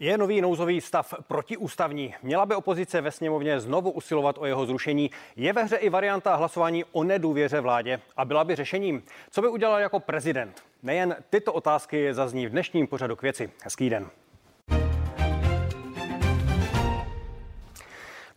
Je 0.00 0.18
nový 0.18 0.40
nouzový 0.40 0.80
stav 0.80 1.14
protiústavní. 1.26 2.14
Měla 2.22 2.46
by 2.46 2.54
opozice 2.54 3.00
ve 3.00 3.10
sněmovně 3.10 3.60
znovu 3.60 3.90
usilovat 3.90 4.38
o 4.38 4.46
jeho 4.46 4.66
zrušení. 4.66 5.10
Je 5.36 5.52
ve 5.52 5.64
hře 5.64 5.76
i 5.76 5.88
varianta 5.88 6.36
hlasování 6.36 6.84
o 6.92 7.04
nedůvěře 7.04 7.60
vládě 7.60 8.00
a 8.16 8.24
byla 8.24 8.44
by 8.44 8.56
řešením. 8.56 9.02
Co 9.30 9.42
by 9.42 9.48
udělal 9.48 9.80
jako 9.80 10.00
prezident? 10.00 10.62
Nejen 10.82 11.16
tyto 11.30 11.52
otázky 11.52 12.14
zazní 12.14 12.46
v 12.46 12.50
dnešním 12.50 12.86
pořadu 12.86 13.16
k 13.16 13.22
věci. 13.22 13.50
Hezký 13.64 13.90
den. 13.90 14.10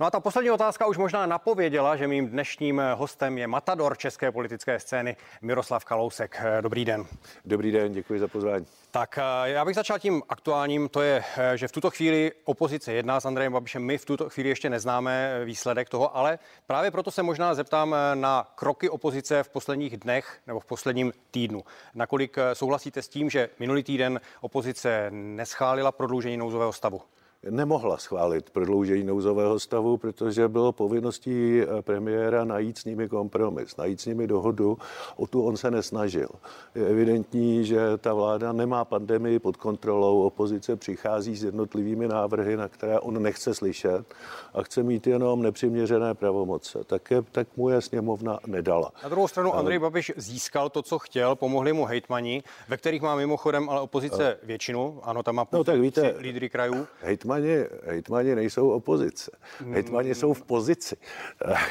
No 0.01 0.07
a 0.07 0.11
ta 0.11 0.19
poslední 0.19 0.51
otázka 0.51 0.87
už 0.87 0.97
možná 0.97 1.25
napověděla, 1.25 1.95
že 1.95 2.07
mým 2.07 2.29
dnešním 2.29 2.81
hostem 2.95 3.37
je 3.37 3.47
matador 3.47 3.97
české 3.97 4.31
politické 4.31 4.79
scény 4.79 5.15
Miroslav 5.41 5.85
Kalousek. 5.85 6.41
Dobrý 6.61 6.85
den. 6.85 7.05
Dobrý 7.45 7.71
den, 7.71 7.93
děkuji 7.93 8.19
za 8.19 8.27
pozvání. 8.27 8.65
Tak 8.91 9.17
eh, 9.17 9.49
já 9.49 9.65
bych 9.65 9.75
začal 9.75 9.99
tím 9.99 10.23
aktuálním, 10.29 10.89
to 10.89 11.01
je, 11.01 11.23
eh, 11.37 11.57
že 11.57 11.67
v 11.67 11.71
tuto 11.71 11.89
chvíli 11.89 12.31
opozice 12.43 12.93
jedná 12.93 13.19
s 13.19 13.25
Andrejem 13.25 13.53
Babišem. 13.53 13.83
My 13.83 13.97
v 13.97 14.05
tuto 14.05 14.29
chvíli 14.29 14.49
ještě 14.49 14.69
neznáme 14.69 15.33
eh, 15.41 15.45
výsledek 15.45 15.89
toho, 15.89 16.17
ale 16.17 16.39
právě 16.67 16.91
proto 16.91 17.11
se 17.11 17.23
možná 17.23 17.53
zeptám 17.53 17.95
na 18.13 18.51
kroky 18.55 18.89
opozice 18.89 19.43
v 19.43 19.49
posledních 19.49 19.97
dnech 19.97 20.39
nebo 20.47 20.59
v 20.59 20.65
posledním 20.65 21.13
týdnu. 21.31 21.63
Nakolik 21.95 22.37
souhlasíte 22.53 23.01
s 23.01 23.07
tím, 23.07 23.29
že 23.29 23.49
minulý 23.59 23.83
týden 23.83 24.21
opozice 24.41 25.07
neschválila 25.11 25.91
prodloužení 25.91 26.37
nouzového 26.37 26.73
stavu? 26.73 27.01
Nemohla 27.49 27.97
schválit 27.97 28.49
prodloužení 28.49 29.03
nouzového 29.03 29.59
stavu, 29.59 29.97
protože 29.97 30.47
bylo 30.47 30.71
povinností 30.71 31.61
eh, 31.61 31.81
premiéra 31.81 32.45
najít 32.45 32.77
s 32.77 32.85
nimi 32.85 33.09
kompromis, 33.09 33.77
najít 33.77 34.01
s 34.01 34.05
nimi 34.05 34.27
dohodu. 34.27 34.77
O 35.15 35.27
tu 35.27 35.45
on 35.45 35.57
se 35.57 35.71
nesnažil. 35.71 36.29
Je 36.75 36.87
evidentní, 36.87 37.65
že 37.65 37.79
ta 37.97 38.13
vláda 38.13 38.51
nemá 38.51 38.85
pandemii 38.85 39.39
pod 39.39 39.57
kontrolou, 39.57 40.23
opozice 40.23 40.75
přichází 40.75 41.35
s 41.35 41.43
jednotlivými 41.43 42.07
návrhy, 42.07 42.57
na 42.57 42.67
které 42.67 42.99
on 42.99 43.23
nechce 43.23 43.53
slyšet 43.53 44.13
a 44.53 44.63
chce 44.63 44.83
mít 44.83 45.07
jenom 45.07 45.41
nepřiměřené 45.41 46.13
pravomoce. 46.13 46.83
Tak, 46.83 47.11
je, 47.11 47.21
tak 47.31 47.47
mu 47.57 47.69
je 47.69 47.81
sněmovna 47.81 48.39
nedala. 48.47 48.91
Na 49.03 49.09
druhou 49.09 49.27
stranu 49.27 49.55
Andrej 49.55 49.79
Babiš 49.79 50.11
získal 50.17 50.69
to, 50.69 50.81
co 50.81 50.99
chtěl, 50.99 51.35
pomohli 51.35 51.73
mu 51.73 51.85
hejtmani, 51.85 52.43
ve 52.67 52.77
kterých 52.77 53.01
má 53.01 53.15
mimochodem 53.15 53.69
ale 53.69 53.81
opozice 53.81 54.37
většinu. 54.43 54.99
Ano, 55.03 55.23
tam 55.23 55.35
má 55.35 55.47
no, 55.51 55.63
tak 55.63 55.79
víte, 55.79 56.15
lídry 56.19 56.49
krajů. 56.49 56.87
Hejtmani 57.01 57.30
hejtmani, 57.31 57.65
hejtmani 57.83 58.35
nejsou 58.35 58.69
opozice. 58.69 59.31
Hejtmani 59.71 60.15
jsou 60.15 60.33
v 60.33 60.43
pozici. 60.43 60.95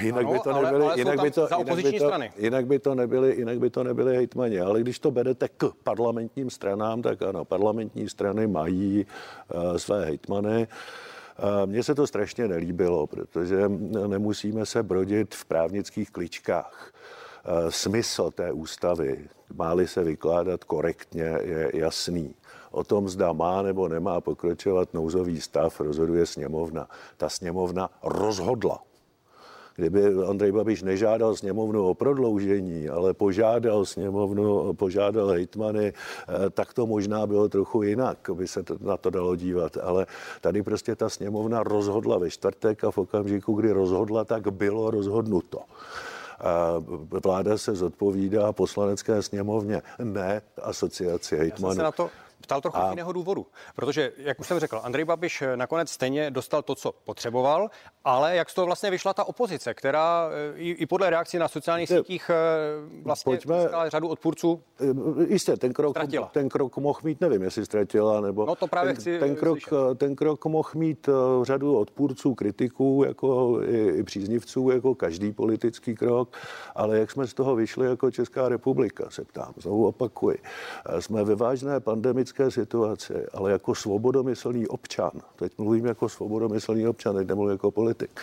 Jinak 0.00 0.25
ano, 0.25 0.33
by 0.33 0.39
to 0.39 0.52
nebyly, 0.52 0.84
ale, 0.84 0.92
ale 0.92 0.98
jinak 0.98 1.20
by 1.20 1.30
to, 1.30 1.48
jinak 1.58 1.77
by 1.84 1.98
to, 1.98 2.11
jinak 2.36 2.67
by 2.67 2.78
to 2.78 2.94
nebyly, 2.94 3.36
jinak 3.36 3.58
by 3.58 3.70
to 3.70 3.84
nebyly 3.84 4.17
hejtmani. 4.17 4.61
Ale 4.61 4.80
když 4.80 4.98
to 4.98 5.11
berete 5.11 5.48
k 5.48 5.72
parlamentním 5.84 6.50
stranám, 6.50 7.02
tak 7.02 7.22
ano, 7.22 7.44
parlamentní 7.44 8.08
strany 8.08 8.47
mají 8.47 9.06
uh, 9.55 9.77
své 9.77 10.05
hejtmany. 10.05 10.69
Eh, 11.41 11.67
mně 11.67 11.83
se 11.83 11.95
to 11.95 12.06
strašně 12.06 12.48
nelíbilo, 12.48 13.06
protože 13.06 13.69
nemusíme 14.06 14.67
se 14.67 14.83
brodit 14.83 15.34
v 15.34 15.45
právnických 15.45 16.11
kličkách. 16.11 16.92
Eh, 17.45 17.70
smysl 17.70 18.30
té 18.30 18.52
ústavy, 18.52 19.28
máli 19.55 19.89
se 19.89 20.05
vykládat 20.05 20.64
korektně, 20.64 21.39
je 21.42 21.70
jasný. 21.74 22.34
O 22.70 22.84
tom, 22.84 23.08
zda 23.08 23.32
má 23.32 23.62
nebo 23.62 23.88
nemá 23.88 24.20
pokračovat 24.20 24.94
nouzový 24.94 25.40
stav, 25.40 25.80
rozhoduje 25.80 26.26
sněmovna. 26.26 26.88
Ta 27.16 27.28
sněmovna 27.28 27.90
rozhodla. 28.02 28.78
Kdyby 29.77 30.04
Andrej 30.28 30.52
Babiš 30.52 30.82
nežádal 30.82 31.36
sněmovnu 31.36 31.88
o 31.88 31.94
prodloužení, 31.94 32.88
ale 32.88 33.14
požádal 33.14 33.86
sněmovnu, 33.86 34.72
požádal 34.74 35.27
hejtmany, 35.28 35.92
eh, 35.92 36.50
tak 36.50 36.74
to 36.74 36.86
možná 36.86 37.27
bylo 37.27 37.48
trochu 37.48 37.83
jinak, 37.83 38.18
by 38.33 38.48
se 38.48 38.64
na 38.80 38.96
to 38.96 39.11
dalo 39.11 39.36
dívat. 39.36 39.77
Ale 39.83 40.06
tady 40.40 40.62
prostě 40.62 40.96
ta 40.96 41.08
sněmovna 41.08 41.62
rozhodla 41.62 42.18
ve 42.18 42.30
čtvrtek 42.30 42.84
a 42.84 42.90
v 42.90 42.98
okamžiku, 42.98 43.52
kdy 43.52 43.72
rozhodla, 43.72 44.24
tak 44.24 44.52
bylo 44.52 44.90
rozhodnuto. 44.90 45.61
Vláda 47.24 47.58
se 47.58 47.74
zodpovídá 47.74 48.52
poslanecké 48.52 49.22
sněmovně, 49.22 49.83
ne 49.98 50.42
asociaci 50.62 51.36
hejtmanů 51.36 51.83
ptal 52.50 52.61
trochu 52.61 52.78
a... 52.78 52.86
z 52.86 52.90
jiného 52.90 53.12
důvodu. 53.12 53.46
Protože, 53.77 54.12
jak 54.16 54.40
už 54.40 54.46
jsem 54.46 54.58
řekl, 54.58 54.80
Andrej 54.83 55.05
Babiš 55.05 55.42
nakonec 55.56 55.90
stejně 55.90 56.30
dostal 56.30 56.62
to, 56.62 56.74
co 56.74 56.92
potřeboval, 57.05 57.70
ale 58.05 58.36
jak 58.36 58.50
z 58.50 58.55
toho 58.55 58.66
vlastně 58.66 58.90
vyšla 58.90 59.14
ta 59.14 59.24
opozice, 59.24 59.74
která 59.74 60.28
eh, 60.30 60.58
i, 60.58 60.70
i 60.70 60.86
podle 60.86 61.10
reakcí 61.10 61.39
na 61.39 61.48
sociálních 61.48 61.89
sítích 61.89 62.30
eh, 62.30 62.34
vlastně 63.02 63.30
Pojďme, 63.30 63.68
řadu 63.86 64.08
odpůrců 64.08 64.62
eh, 64.80 65.33
Jistě, 65.33 65.56
ten 65.56 65.72
krok, 65.72 65.92
ztratila. 65.92 66.30
ten 66.33 66.48
krok 66.48 66.77
mohl 66.77 67.00
mít, 67.05 67.20
nevím, 67.20 67.42
jestli 67.42 67.64
ztratila, 67.64 68.20
nebo 68.20 68.46
no 68.46 68.56
to 68.56 68.66
právě 68.66 68.92
ten, 68.92 69.00
chci 69.00 69.18
ten, 69.18 69.36
krok, 69.36 69.58
ten 69.96 70.16
krok 70.16 70.46
mohl 70.46 70.70
mít 70.74 71.08
řadu 71.42 71.78
odpůrců, 71.78 72.34
kritiků, 72.34 73.02
jako 73.06 73.60
i, 73.62 73.98
i 73.98 74.02
příznivců, 74.02 74.70
jako 74.70 74.94
každý 74.94 75.33
politický 75.33 75.94
krok, 75.94 76.36
ale 76.74 76.98
jak 76.98 77.10
jsme 77.10 77.27
z 77.27 77.34
toho 77.34 77.56
vyšli 77.56 77.86
jako 77.86 78.10
Česká 78.10 78.48
republika, 78.48 79.10
se 79.10 79.24
ptám, 79.24 79.52
znovu 79.56 79.86
opakuji. 79.86 80.39
Jsme 81.00 81.24
ve 81.24 81.34
vážné 81.34 81.80
pandemické 81.80 82.39
situaci, 82.48 83.27
ale 83.33 83.52
jako 83.52 83.74
svobodomyslný 83.74 84.68
občan, 84.68 85.11
teď 85.36 85.52
mluvím 85.58 85.86
jako 85.86 86.08
svobodomyslný 86.08 86.86
občan, 86.86 87.17
teď 87.17 87.28
nemluvím 87.28 87.52
jako 87.52 87.70
politik, 87.70 87.90
politik, 87.90 88.20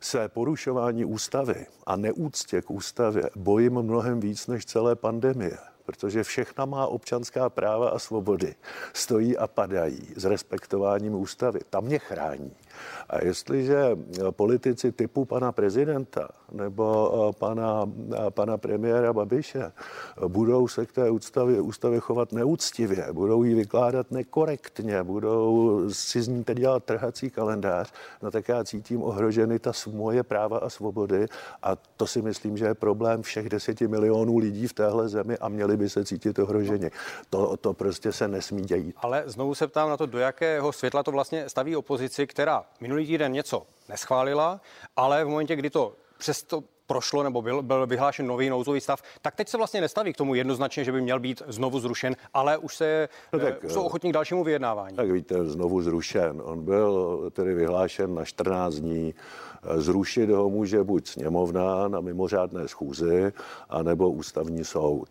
se 0.00 0.28
porušování 0.28 1.04
ústavy 1.04 1.66
a 1.86 1.96
neúctě 1.96 2.62
k 2.62 2.70
ústavě 2.70 3.30
bojím 3.36 3.82
mnohem 3.82 4.20
víc 4.20 4.46
než 4.46 4.66
celé 4.66 4.96
pandemie 4.96 5.58
protože 5.84 6.22
všechna 6.22 6.64
má 6.64 6.86
občanská 6.86 7.50
práva 7.50 7.90
a 7.90 7.98
svobody 7.98 8.54
stojí 8.92 9.36
a 9.36 9.46
padají 9.46 10.14
s 10.16 10.24
respektováním 10.24 11.14
ústavy. 11.14 11.60
Tam 11.70 11.84
mě 11.84 11.98
chrání. 11.98 12.52
A 13.10 13.24
jestliže 13.24 13.96
politici 14.30 14.92
typu 14.92 15.24
pana 15.24 15.52
prezidenta 15.52 16.28
nebo 16.52 17.12
eh, 17.30 17.36
pana, 17.38 17.90
eh, 18.12 18.30
pana 18.30 18.58
premiéra 18.58 19.12
Babiše 19.12 19.72
budou 20.28 20.68
se 20.68 20.86
k 20.86 20.92
té 20.92 21.10
ústavě, 21.10 21.60
ústavě 21.60 22.00
chovat 22.00 22.32
neúctivě, 22.32 23.06
budou 23.12 23.42
ji 23.42 23.54
vykládat 23.54 24.10
nekorektně, 24.10 25.02
budou 25.02 25.80
si 25.92 26.22
z 26.22 26.28
ní 26.28 26.44
teď 26.44 26.58
dělat 26.58 26.84
trhací 26.84 27.30
kalendář, 27.30 27.92
no 28.22 28.30
tak 28.30 28.48
já 28.48 28.64
cítím 28.64 29.02
ohroženy 29.02 29.58
ta 29.58 29.72
moje 29.92 30.22
práva 30.22 30.58
a 30.58 30.68
svobody 30.68 31.26
a 31.62 31.76
to 31.96 32.06
si 32.06 32.22
myslím, 32.22 32.56
že 32.56 32.64
je 32.64 32.74
problém 32.74 33.22
všech 33.22 33.48
deseti 33.48 33.88
milionů 33.88 34.38
lidí 34.38 34.66
v 34.66 34.72
téhle 34.72 35.08
zemi 35.08 35.38
a 35.38 35.48
měli 35.48 35.76
by 35.76 35.88
se 35.88 36.04
cítit 36.04 36.38
ohroženi. 36.38 36.90
To, 37.30 37.56
to 37.56 37.72
prostě 37.74 38.12
se 38.12 38.28
nesmí 38.28 38.62
dělat. 38.62 38.94
Ale 38.96 39.22
znovu 39.26 39.54
se 39.54 39.66
ptám 39.66 39.88
na 39.88 39.96
to, 39.96 40.06
do 40.06 40.18
jakého 40.18 40.72
světla 40.72 41.02
to 41.02 41.10
vlastně 41.10 41.48
staví 41.48 41.76
opozici, 41.76 42.26
která 42.26 42.64
minulý 42.80 43.06
týden 43.06 43.32
něco 43.32 43.66
neschválila, 43.88 44.60
ale 44.96 45.24
v 45.24 45.28
momentě, 45.28 45.56
kdy 45.56 45.70
to 45.70 45.96
přesto 46.18 46.64
prošlo 46.90 47.22
nebo 47.22 47.42
byl, 47.42 47.62
byl 47.62 47.86
vyhlášen 47.86 48.26
nový 48.26 48.50
nouzový 48.50 48.80
stav, 48.80 49.02
tak 49.22 49.34
teď 49.34 49.48
se 49.48 49.56
vlastně 49.56 49.80
nestaví 49.80 50.12
k 50.12 50.16
tomu 50.16 50.34
jednoznačně, 50.34 50.84
že 50.84 50.92
by 50.92 51.00
měl 51.00 51.20
být 51.20 51.42
znovu 51.46 51.80
zrušen, 51.80 52.16
ale 52.34 52.58
už 52.58 52.76
se 52.76 53.08
no 53.32 53.38
tak, 53.38 53.64
už 53.64 53.72
jsou 53.72 53.82
ochotní 53.82 54.10
k 54.10 54.14
dalšímu 54.14 54.44
vyjednávání. 54.44 54.96
Tak 54.96 55.10
víte, 55.10 55.44
znovu 55.44 55.82
zrušen. 55.82 56.42
On 56.44 56.64
byl 56.64 57.30
tedy 57.32 57.54
vyhlášen 57.54 58.14
na 58.14 58.24
14 58.24 58.74
dní. 58.74 59.14
Zrušit 59.76 60.30
ho 60.30 60.50
může 60.50 60.84
buď 60.84 61.06
sněmovna 61.06 61.88
na 61.88 62.00
mimořádné 62.00 62.68
schůzi, 62.68 63.32
anebo 63.68 64.10
ústavní 64.10 64.64
soud. 64.64 65.08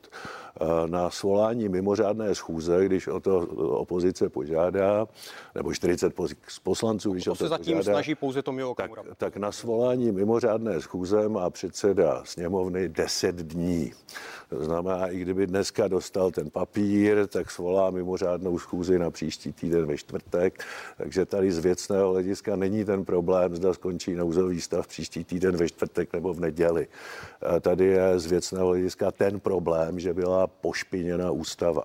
Na 0.85 1.09
svolání 1.09 1.69
mimořádné 1.69 2.35
schůze, 2.35 2.85
když 2.85 3.07
o 3.07 3.19
to 3.19 3.39
opozice 3.55 4.29
požádá, 4.29 5.07
nebo 5.55 5.73
40 5.73 6.13
poslanců, 6.63 7.11
když 7.11 7.23
to 7.23 7.31
o 7.31 7.35
to 7.35 7.43
se 7.43 7.47
zatím 7.47 7.77
požádá, 7.77 7.95
snaží 7.95 8.15
pouze 8.15 8.41
to 8.41 8.73
tak, 8.75 8.91
tak 9.17 9.37
na 9.37 9.51
svolání 9.51 10.11
mimořádné 10.11 10.81
schůze 10.81 11.29
má 11.29 11.49
předseda 11.69 12.21
sněmovny 12.25 12.89
10 12.89 13.35
dní. 13.35 13.93
To 14.49 14.63
znamená, 14.63 15.07
i 15.07 15.19
kdyby 15.19 15.47
dneska 15.47 15.87
dostal 15.87 16.31
ten 16.31 16.49
papír, 16.49 17.27
tak 17.27 17.51
svolá 17.51 17.89
mimořádnou 17.89 18.59
schůzi 18.59 18.99
na 18.99 19.11
příští 19.11 19.53
týden 19.53 19.85
ve 19.85 19.97
čtvrtek. 19.97 20.63
Takže 20.97 21.25
tady 21.25 21.51
z 21.51 21.59
věcného 21.59 22.11
hlediska 22.11 22.55
není 22.55 22.85
ten 22.85 23.05
problém, 23.05 23.55
zda 23.55 23.73
skončí 23.73 24.15
nouzový 24.15 24.61
stav 24.61 24.87
příští 24.87 25.23
týden 25.23 25.57
ve 25.57 25.67
čtvrtek 25.67 26.13
nebo 26.13 26.33
v 26.33 26.39
neděli. 26.39 26.87
Tady 27.61 27.85
je 27.85 28.19
z 28.19 28.25
věcného 28.25 28.67
hlediska 28.67 29.11
ten 29.11 29.39
problém, 29.39 29.99
že 29.99 30.13
byla 30.13 30.47
pošpiněna 30.47 31.31
ústava. 31.31 31.83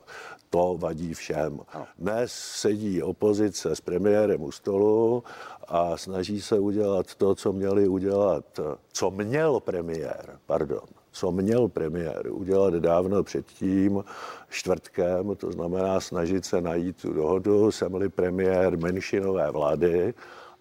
To 0.54 0.76
vadí 0.78 1.14
všem. 1.14 1.60
Dnes 1.98 2.32
sedí 2.32 3.02
opozice 3.02 3.76
s 3.76 3.80
premiérem 3.80 4.42
u 4.42 4.52
stolu 4.52 5.24
a 5.68 5.96
snaží 5.96 6.40
se 6.40 6.58
udělat 6.58 7.14
to, 7.14 7.34
co 7.34 7.52
měli 7.52 7.88
udělat, 7.88 8.60
co 8.92 9.10
měl 9.10 9.60
premiér, 9.60 10.38
pardon, 10.46 10.86
co 11.10 11.32
měl 11.32 11.68
premiér 11.68 12.30
udělat 12.30 12.74
dávno 12.74 13.22
předtím, 13.22 14.04
čtvrtkem, 14.50 15.36
to 15.36 15.52
znamená 15.52 16.00
snažit 16.00 16.44
se 16.44 16.60
najít 16.60 17.02
tu 17.02 17.12
dohodu, 17.12 17.72
jsem-li 17.72 18.08
premiér 18.08 18.78
menšinové 18.78 19.50
vlády 19.50 20.14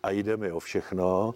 a 0.04 0.12
jde 0.12 0.38
mi 0.38 0.52
o 0.52 0.60
všechno, 0.60 1.36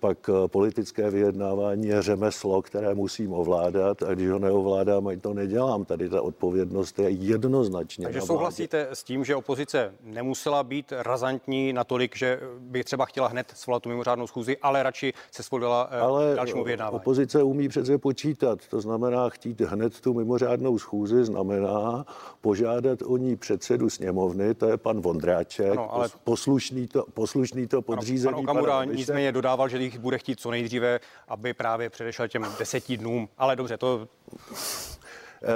pak 0.00 0.28
eh, 0.28 0.48
politické 0.48 1.10
vyjednávání 1.10 1.86
je 1.86 2.02
řemeslo, 2.02 2.62
které 2.62 2.94
musím 2.94 3.32
ovládat 3.32 4.02
a 4.02 4.14
když 4.14 4.30
ho 4.30 4.38
neovládám, 4.38 5.06
ať 5.06 5.22
to 5.22 5.34
nedělám. 5.34 5.84
Tady 5.84 6.08
ta 6.08 6.22
odpovědnost 6.22 6.98
je 6.98 7.10
jednoznačně. 7.10 8.04
Takže 8.04 8.20
souhlasíte 8.20 8.88
s 8.90 9.04
tím, 9.04 9.24
že 9.24 9.36
opozice 9.36 9.92
nemusela 10.02 10.62
být 10.62 10.92
razantní 10.96 11.72
natolik, 11.72 12.16
že 12.16 12.40
by 12.58 12.84
třeba 12.84 13.04
chtěla 13.04 13.28
hned 13.28 13.52
svolat 13.54 13.82
tu 13.82 13.88
mimořádnou 13.88 14.26
schůzi, 14.26 14.56
ale 14.62 14.82
radši 14.82 15.12
se 15.30 15.42
svolila 15.42 15.88
eh, 15.90 16.00
ale 16.00 16.34
dalšímu 16.34 16.64
vyjednávání? 16.64 16.96
opozice 16.96 17.42
umí 17.42 17.68
přece 17.68 17.98
počítat. 17.98 18.58
To 18.70 18.80
znamená 18.80 19.28
chtít 19.28 19.60
hned 19.60 20.00
tu 20.00 20.14
mimořádnou 20.14 20.78
schůzi, 20.78 21.24
znamená 21.24 22.06
požádat 22.40 22.98
o 23.02 23.16
ní 23.16 23.36
předsedu 23.36 23.90
sněmovny, 23.90 24.54
to 24.54 24.66
je 24.66 24.76
pan 24.76 25.00
Vondráček, 25.00 25.72
ano, 25.72 25.94
ale... 25.94 26.08
poslušný, 26.24 26.86
to, 26.86 27.04
poslušný 27.14 27.66
to 27.66 27.82
podřízení. 27.82 28.34
Ano, 28.34 28.42
pan 28.42 28.56
Okamura 28.56 28.84
nicméně 28.84 29.32
dodával, 29.32 29.68
že 29.68 29.78
jich 29.88 29.98
bude 29.98 30.18
chtít 30.18 30.40
co 30.40 30.50
nejdříve, 30.50 31.00
aby 31.28 31.54
právě 31.54 31.90
předešel 31.90 32.28
těm 32.28 32.46
deseti 32.58 32.96
dnům. 32.96 33.28
Ale 33.38 33.56
dobře, 33.56 33.76
to 33.76 34.08
eh, 35.42 35.48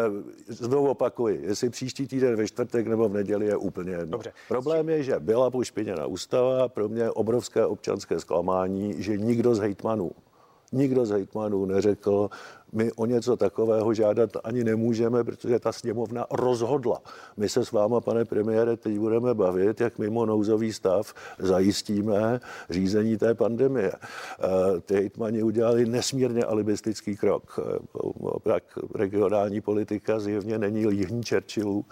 Znovu 0.48 0.88
opakuji, 0.88 1.40
jestli 1.42 1.70
příští 1.70 2.06
týden 2.06 2.36
ve 2.36 2.46
čtvrtek 2.46 2.86
nebo 2.86 3.08
v 3.08 3.12
neděli 3.12 3.46
je 3.46 3.56
úplně 3.56 3.92
jedno. 3.92 4.06
Dobře. 4.06 4.32
Problém 4.48 4.88
je, 4.88 5.02
že 5.02 5.20
byla 5.20 5.50
pošpiněna 5.50 6.06
ústava, 6.06 6.68
pro 6.68 6.88
mě 6.88 7.10
obrovské 7.10 7.66
občanské 7.66 8.20
zklamání, 8.20 9.02
že 9.02 9.16
nikdo 9.16 9.54
z 9.54 9.58
hejtmanů, 9.58 10.10
nikdo 10.72 11.06
z 11.06 11.10
hejtmanů 11.10 11.64
neřekl, 11.66 12.30
my 12.72 12.92
o 12.92 13.06
něco 13.06 13.36
takového 13.36 13.94
žádat 13.94 14.30
ani 14.44 14.64
nemůžeme, 14.64 15.24
protože 15.24 15.58
ta 15.58 15.72
sněmovna 15.72 16.26
rozhodla. 16.30 17.02
My 17.36 17.48
se 17.48 17.64
s 17.64 17.72
váma, 17.72 18.00
pane 18.00 18.24
premiére, 18.24 18.76
teď 18.76 18.98
budeme 18.98 19.34
bavit, 19.34 19.80
jak 19.80 19.98
mimo 19.98 20.26
nouzový 20.26 20.72
stav 20.72 21.14
zajistíme 21.38 22.40
řízení 22.70 23.16
té 23.16 23.34
pandemie. 23.34 23.92
Eh, 23.92 24.80
ty 24.80 24.94
hejtmani 24.94 25.42
udělali 25.42 25.86
nesmírně 25.86 26.44
alibistický 26.44 27.16
krok. 27.16 27.60
Tak 28.42 28.62
eh, 28.78 28.98
regionální 28.98 29.60
politika 29.60 30.20
zjevně 30.20 30.58
není 30.58 30.86
líhní 30.86 31.22
Churchillů, 31.28 31.84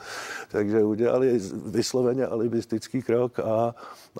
takže 0.50 0.84
udělali 0.84 1.40
vysloveně 1.66 2.26
alibistický 2.26 3.02
krok 3.02 3.38
a, 3.38 3.74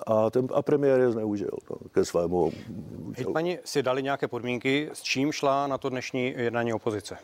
a, 0.07 0.29
ten, 0.29 0.47
a 0.53 0.61
premiér 0.61 0.99
je 0.99 1.11
zneužil 1.11 1.57
no, 1.69 1.75
ke 1.91 2.05
svému. 2.05 2.51
Hejtmani 3.17 3.59
si 3.65 3.83
dali 3.83 4.03
nějaké 4.03 4.27
podmínky, 4.27 4.89
s 4.93 5.01
čím 5.01 5.31
šla 5.31 5.67
na 5.67 5.77
to 5.77 5.89
dnešní 5.89 6.33
jednání 6.51 6.73
opozice? 6.73 7.17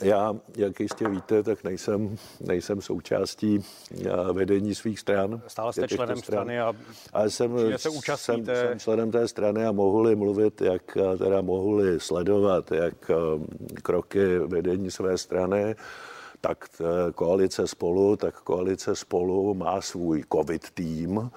Já, 0.00 0.36
jak 0.56 0.80
jistě 0.80 1.08
víte, 1.08 1.42
tak 1.42 1.64
nejsem, 1.64 2.16
nejsem 2.40 2.80
součástí 2.80 3.64
eh, 3.92 4.32
vedení 4.32 4.74
svých 4.74 5.00
stran. 5.00 5.40
Stále 5.46 5.72
jste 5.72 5.88
členem 5.88 6.18
stran, 6.18 6.22
strany 6.22 6.60
a, 6.60 6.72
a 7.12 7.24
jsem, 7.24 7.58
se 7.76 7.90
jsem, 8.16 8.46
jsem 8.46 8.78
členem 8.78 9.10
té 9.10 9.28
strany 9.28 9.66
a 9.66 9.72
mohu-li 9.72 10.16
mluvit, 10.16 10.60
jak 10.60 10.96
eh, 10.96 11.18
teda 11.18 11.40
mohu-li 11.40 12.00
sledovat, 12.00 12.72
jak 12.72 13.10
eh, 13.10 13.14
kroky 13.82 14.38
vedení 14.38 14.90
své 14.90 15.18
strany, 15.18 15.76
tak 16.40 16.68
koalice 17.14 17.66
spolu, 17.66 18.16
tak 18.16 18.40
koalice 18.40 18.96
spolu 18.96 19.54
má 19.54 19.80
svůj 19.80 20.24
covid 20.32 20.70
tým, 20.70 21.30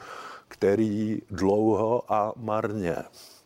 který 0.47 1.21
dlouho 1.31 2.03
a 2.13 2.33
marně 2.35 2.95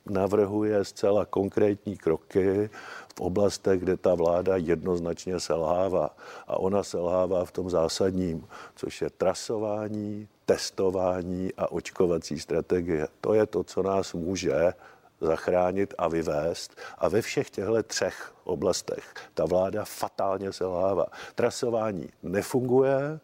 navrhuje 0.05 0.85
zcela 0.85 1.25
konkrétní 1.25 1.97
kroky 1.97 2.69
v 3.15 3.21
oblastech, 3.21 3.79
kde 3.79 3.97
ta 3.97 4.15
vláda 4.15 4.57
jednoznačně 4.57 5.39
selhává. 5.39 6.15
A 6.47 6.59
ona 6.59 6.83
selhává 6.83 7.45
v 7.45 7.51
tom 7.51 7.69
zásadním, 7.69 8.47
což 8.75 9.01
je 9.01 9.09
trasování, 9.09 10.27
testování 10.45 11.53
a 11.57 11.71
očkovací 11.71 12.39
strategie. 12.39 13.07
To 13.21 13.33
je 13.33 13.45
to, 13.45 13.63
co 13.63 13.83
nás 13.83 14.13
může 14.13 14.73
zachránit 15.21 15.93
a 15.97 16.07
vyvést. 16.07 16.77
A 16.97 17.07
ve 17.07 17.21
všech 17.21 17.49
těchto 17.49 17.83
třech 17.83 18.33
oblastech 18.43 19.13
ta 19.33 19.45
vláda 19.45 19.85
fatálně 19.85 20.53
selhává. 20.53 21.05
Trasování 21.35 22.09
nefunguje, 22.23 23.19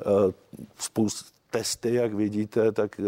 eh, 0.00 0.32
testy, 1.50 1.94
jak 1.94 2.14
vidíte, 2.14 2.72
tak 2.72 3.00
eh, 3.00 3.02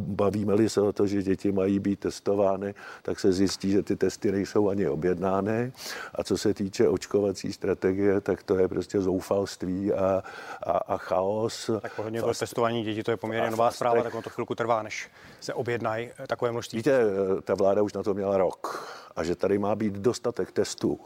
bavíme-li 0.00 0.68
se 0.68 0.80
o 0.80 0.92
to, 0.92 1.06
že 1.06 1.22
děti 1.22 1.52
mají 1.52 1.78
být 1.78 2.00
testovány, 2.00 2.74
tak 3.02 3.20
se 3.20 3.32
zjistí, 3.32 3.70
že 3.70 3.82
ty 3.82 3.96
testy 3.96 4.32
nejsou 4.32 4.68
ani 4.68 4.88
objednány. 4.88 5.72
A 6.14 6.24
co 6.24 6.38
se 6.38 6.54
týče 6.54 6.88
očkovací 6.88 7.52
strategie, 7.52 8.20
tak 8.20 8.42
to 8.42 8.58
je 8.58 8.68
prostě 8.68 9.00
zoufalství 9.00 9.92
a, 9.92 10.22
a, 10.62 10.72
a 10.72 10.96
chaos. 10.96 11.70
Tak 11.80 11.98
hodně 11.98 12.22
to 12.22 12.34
testování 12.34 12.84
dětí, 12.84 13.02
to 13.02 13.10
je 13.10 13.16
poměrně 13.16 13.50
nová 13.50 13.70
zpráva, 13.70 14.02
tak 14.02 14.14
on 14.14 14.22
to 14.22 14.30
chvilku 14.30 14.54
trvá, 14.54 14.82
než 14.82 15.10
se 15.40 15.54
objednají 15.54 16.10
eh, 16.18 16.26
takové 16.26 16.52
množství. 16.52 16.76
Víte, 16.76 17.00
eh, 17.00 17.42
ta 17.42 17.54
vláda 17.54 17.82
už 17.82 17.92
na 17.92 18.02
to 18.02 18.14
měla 18.14 18.36
rok 18.36 18.88
a 19.16 19.24
že 19.24 19.36
tady 19.36 19.58
má 19.58 19.74
být 19.74 19.94
dostatek 19.94 20.52
testů 20.52 21.00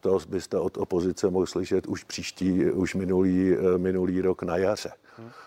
to 0.00 0.18
byste 0.28 0.58
od 0.58 0.78
opozice 0.78 1.30
mohli 1.30 1.46
slyšet 1.46 1.86
už 1.86 2.04
příští, 2.04 2.64
už 2.64 2.94
minulý, 2.94 3.56
minulý 3.76 4.20
rok 4.20 4.42
na 4.42 4.56
jaře. 4.56 4.92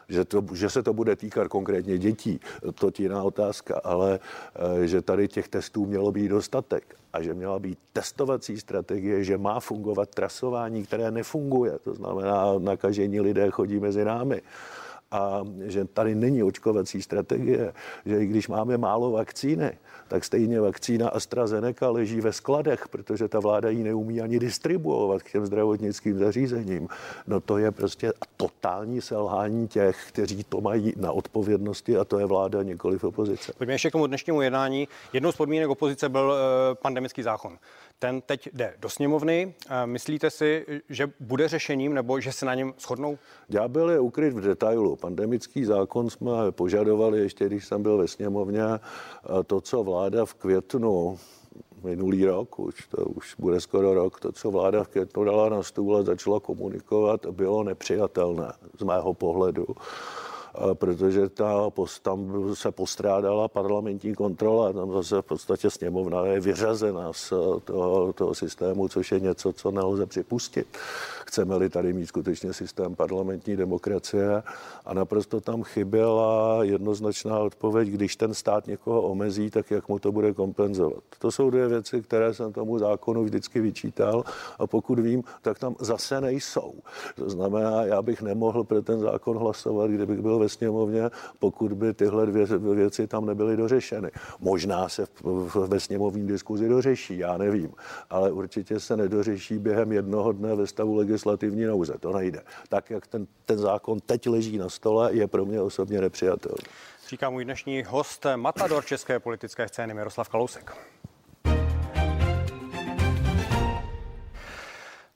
Že, 0.09 0.25
to, 0.25 0.44
že 0.53 0.69
se 0.69 0.83
to 0.83 0.94
bude 0.94 1.15
týkat 1.15 1.47
konkrétně 1.47 1.97
dětí, 1.97 2.39
to 2.75 2.88
je 2.88 2.94
jiná 2.97 3.23
otázka, 3.23 3.81
ale 3.83 4.19
eh, 4.55 4.88
že 4.88 5.01
tady 5.01 5.27
těch 5.27 5.47
testů 5.47 5.85
mělo 5.85 6.11
být 6.11 6.27
dostatek 6.27 6.95
a 7.13 7.21
že 7.21 7.33
měla 7.33 7.59
být 7.59 7.79
testovací 7.94 8.59
strategie, 8.59 9.23
že 9.23 9.38
má 9.38 9.59
fungovat 9.59 10.09
trasování, 10.09 10.83
které 10.83 11.11
nefunguje. 11.11 11.79
To 11.83 11.94
znamená, 11.94 12.59
nakažení 12.59 13.21
lidé 13.21 13.51
chodí 13.51 13.79
mezi 13.79 14.05
námi 14.05 14.41
a 15.13 15.44
že 15.65 15.86
tady 15.86 16.15
není 16.15 16.44
očkovací 16.44 17.01
strategie, 17.01 17.74
že 18.06 18.24
i 18.24 18.25
když 18.25 18.48
máme 18.48 18.77
málo 18.77 19.12
vakcíny, 19.12 19.77
tak 20.07 20.24
stejně 20.24 20.62
vakcína 20.62 21.10
AstraZeneca 21.10 21.89
leží 21.89 22.21
ve 22.21 22.33
skladech, 22.33 22.88
protože 22.88 23.27
ta 23.27 23.39
vláda 23.39 23.69
ji 23.69 23.83
neumí 23.83 24.21
ani 24.21 24.39
distribuovat 24.39 25.24
k 25.24 25.31
těm 25.31 25.45
zdravotnickým 25.45 26.19
zařízením. 26.19 26.88
No 27.27 27.39
to 27.39 27.57
je 27.57 27.71
prostě 27.71 28.13
totální 28.38 29.01
selhání 29.01 29.68
těch, 29.68 30.07
kteří 30.07 30.44
to 30.44 30.62
mají 30.62 30.94
na 30.98 31.12
odpovědnosti 31.12 31.98
a 31.98 32.04
to 32.04 32.19
je 32.19 32.25
vláda, 32.25 32.63
nikoli 32.63 32.98
v 32.98 33.04
opozice. 33.04 33.54
Pojďme 33.57 33.74
ještě 33.74 33.89
k 33.89 33.92
tomu 33.92 34.07
dnešnímu 34.07 34.42
jednání. 34.42 34.88
Jednou 35.13 35.31
z 35.31 35.36
podmínek 35.36 35.69
opozice 35.69 36.10
byl 36.10 36.21
uh, 36.21 36.75
pandemický 36.81 37.24
zákon. 37.24 37.57
Ten 38.00 38.22
teď 38.22 38.50
jde 38.54 38.74
do 38.80 38.90
sněmovny. 38.90 39.56
Myslíte 39.86 40.30
si, 40.30 40.66
že 40.90 41.10
bude 41.19 41.48
řešením 41.48 41.94
nebo 41.94 42.19
že 42.19 42.31
se 42.31 42.45
na 42.45 42.56
něm 42.56 42.74
shodnou? 42.80 43.18
Ďábel 43.48 43.90
je 43.90 44.00
ukryt 44.00 44.34
v 44.34 44.42
detailu. 44.42 44.95
Pandemický 44.95 45.66
zákon 45.66 46.10
jsme 46.10 46.31
požadovali 46.51 47.19
ještě, 47.19 47.45
když 47.45 47.66
jsem 47.66 47.84
byl 47.84 47.98
ve 47.98 48.07
sněmovně. 48.07 48.63
To, 49.48 49.62
co 49.62 49.84
vláda 49.84 50.25
v 50.25 50.34
květnu 50.34 51.19
minulý 51.84 52.25
rok, 52.25 52.60
už 52.60 52.88
to 52.88 53.06
už 53.06 53.36
bude 53.39 53.62
skoro 53.62 53.94
rok, 53.94 54.20
to, 54.20 54.32
co 54.32 54.51
vláda 54.51 54.84
v 54.84 54.88
květnu 54.88 55.24
dala 55.24 55.50
na 55.50 55.63
stůl 55.63 55.98
a 55.98 56.03
začala 56.03 56.39
komunikovat, 56.39 57.25
bylo 57.25 57.63
nepřijatelné 57.63 58.53
z 58.79 58.84
mého 58.84 59.13
pohledu 59.13 59.65
protože 60.74 61.29
ta, 61.29 61.69
tam 62.01 62.50
se 62.53 62.72
postrádala 62.72 63.48
parlamentní 63.48 64.15
kontrola, 64.15 64.74
tam 64.74 64.91
zase 64.91 65.22
v 65.22 65.25
podstatě 65.25 65.69
sněmovna 65.69 66.25
je 66.25 66.39
vyřazena 66.39 67.13
z 67.13 67.33
toho, 67.63 68.13
toho 68.13 68.36
systému, 68.36 68.88
což 68.88 69.12
je 69.12 69.19
něco, 69.19 69.53
co 69.53 69.72
nelze 69.72 70.05
připustit. 70.05 70.67
Chceme-li 71.25 71.69
tady 71.69 71.93
mít 71.93 72.05
skutečně 72.05 72.53
systém 72.53 72.95
parlamentní 72.95 73.55
demokracie 73.55 74.43
a 74.86 74.93
naprosto 74.93 75.41
tam 75.41 75.63
chyběla 75.63 76.60
jednoznačná 76.63 77.39
odpověď, 77.39 77.88
když 77.88 78.15
ten 78.15 78.33
stát 78.33 78.67
někoho 78.67 79.01
omezí, 79.01 79.50
tak 79.50 79.72
jak 79.72 79.89
mu 79.89 80.00
to 80.00 80.12
bude 80.12 80.33
kompenzovat. 80.33 81.03
To 81.19 81.31
jsou 81.31 81.50
dvě 81.50 81.67
věci, 81.67 82.01
které 82.01 82.33
jsem 82.33 82.53
tomu 82.53 82.79
zákonu 82.79 83.24
vždycky 83.24 83.62
vyčítal 83.62 84.24
a 84.60 84.67
pokud 84.67 85.00
vím, 85.00 85.24
tak 85.41 85.60
tam 85.60 85.75
zase 85.79 86.22
nejsou. 86.22 86.74
To 87.15 87.29
znamená, 87.29 87.83
já 87.83 88.01
bych 88.01 88.22
nemohl 88.22 88.63
pro 88.63 88.81
ten 88.81 89.00
zákon 89.00 89.38
hlasovat, 89.38 89.91
kdybych 89.91 90.22
byl 90.22 90.39
ve 90.43 90.50
sněmovně, 90.50 91.09
pokud 91.39 91.73
by 91.73 91.93
tyhle 91.93 92.25
dvě 92.25 92.45
věci 92.75 93.07
tam 93.07 93.25
nebyly 93.25 93.57
dořešeny. 93.57 94.12
Možná 94.39 94.89
se 94.89 95.05
ve 95.67 95.79
sněmovní 95.79 96.27
diskuzi 96.27 96.69
dořeší, 96.69 97.17
já 97.17 97.38
nevím, 97.38 97.73
ale 98.09 98.31
určitě 98.31 98.79
se 98.79 98.97
nedořeší 98.97 99.59
během 99.59 99.91
jednoho 99.91 100.31
dne 100.31 100.55
ve 100.55 100.67
stavu 100.67 100.95
legislativní 100.95 101.65
nouze. 101.65 101.93
To 102.00 102.13
nejde. 102.13 102.41
Tak, 102.69 102.89
jak 102.89 103.07
ten, 103.07 103.27
ten 103.45 103.57
zákon 103.57 104.00
teď 104.00 104.27
leží 104.27 104.57
na 104.57 104.69
stole, 104.69 105.13
je 105.13 105.27
pro 105.27 105.45
mě 105.45 105.62
osobně 105.62 106.01
nepřijatelný. 106.01 106.63
Říká 107.09 107.29
můj 107.29 107.45
dnešní 107.45 107.83
host, 107.88 108.25
matador 108.35 108.85
české 108.85 109.19
politické 109.19 109.67
scény 109.67 109.93
Miroslav 109.93 110.29
Kalousek. 110.29 110.71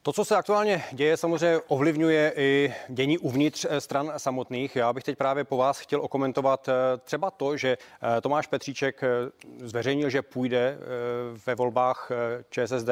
To, 0.07 0.13
co 0.13 0.25
se 0.25 0.35
aktuálně 0.35 0.83
děje, 0.91 1.17
samozřejmě 1.17 1.59
ovlivňuje 1.67 2.33
i 2.35 2.73
dění 2.89 3.17
uvnitř 3.17 3.65
eh, 3.69 3.81
stran 3.81 4.13
samotných. 4.17 4.75
Já 4.75 4.93
bych 4.93 5.03
teď 5.03 5.17
právě 5.17 5.43
po 5.43 5.57
vás 5.57 5.79
chtěl 5.79 6.01
okomentovat 6.01 6.69
eh, 6.69 6.73
třeba 6.97 7.31
to, 7.31 7.57
že 7.57 7.77
eh, 8.17 8.21
Tomáš 8.21 8.47
Petříček 8.47 9.01
zveřejnil, 9.59 10.09
že 10.09 10.21
půjde 10.21 10.77
ve 11.45 11.55
volbách 11.55 12.11
ČSSD, 12.49 12.89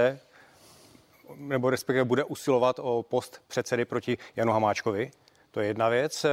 nebo 1.35 1.69
respektive 1.69 2.05
bude 2.05 2.23
usilovat 2.23 2.79
o 2.79 3.03
post 3.03 3.41
předsedy 3.47 3.85
proti 3.85 4.17
Janu 4.35 4.51
Hamáčkovi. 4.51 5.11
To 5.51 5.59
je 5.59 5.67
jedna 5.67 5.89
věc. 5.89 6.25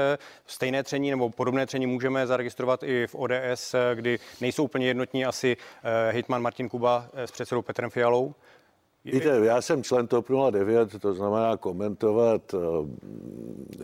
Stejné 0.47 0.83
tření 0.83 1.11
nebo 1.11 1.31
podobné 1.31 1.67
tření 1.67 1.87
můžeme 1.87 2.27
zaregistrovat 2.27 2.83
i 2.83 3.07
v 3.07 3.15
ODS, 3.15 3.75
kdy 3.95 4.19
nejsou 4.41 4.65
úplně 4.65 4.87
jednotní 4.87 5.25
asi 5.25 5.57
hitman 6.11 6.43
Martin 6.43 6.69
Kuba 6.69 7.09
s 7.15 7.31
předsedou 7.31 7.63
Petrem 7.63 7.91
Fialou. 7.91 8.35
Víte, 9.05 9.41
já 9.43 9.63
jsem 9.63 9.83
člen 9.83 10.07
TOP 10.07 10.27
09, 10.51 11.01
to 11.01 11.15
znamená 11.15 11.57
komentovat 11.57 12.55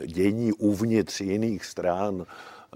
dění 0.06 0.52
uvnitř 0.52 1.20
jiných 1.20 1.64
stran 1.64 2.26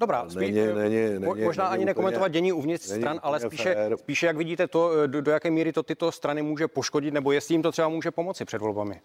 Dobrá, 0.00 0.28
spí, 0.28 0.38
není, 0.38 0.66
není, 0.74 1.18
není, 1.18 1.44
možná 1.44 1.64
není 1.64 1.74
ani 1.74 1.84
nekomentovat 1.84 2.28
úplně, 2.28 2.32
dění 2.32 2.52
uvnitř 2.52 2.84
stran, 2.84 3.20
ale 3.22 3.40
spíše, 3.40 3.90
spíše, 3.96 4.26
jak 4.26 4.36
vidíte 4.36 4.68
to, 4.68 5.06
do, 5.06 5.22
do 5.22 5.30
jaké 5.30 5.50
míry 5.50 5.72
to 5.72 5.82
tyto 5.82 6.12
strany 6.12 6.42
může 6.42 6.68
poškodit, 6.68 7.14
nebo 7.14 7.32
jestli 7.32 7.54
jim 7.54 7.62
to 7.62 7.72
třeba 7.72 7.88
může 7.88 8.10
pomoci 8.10 8.44
před 8.44 8.60
volbami. 8.60 9.00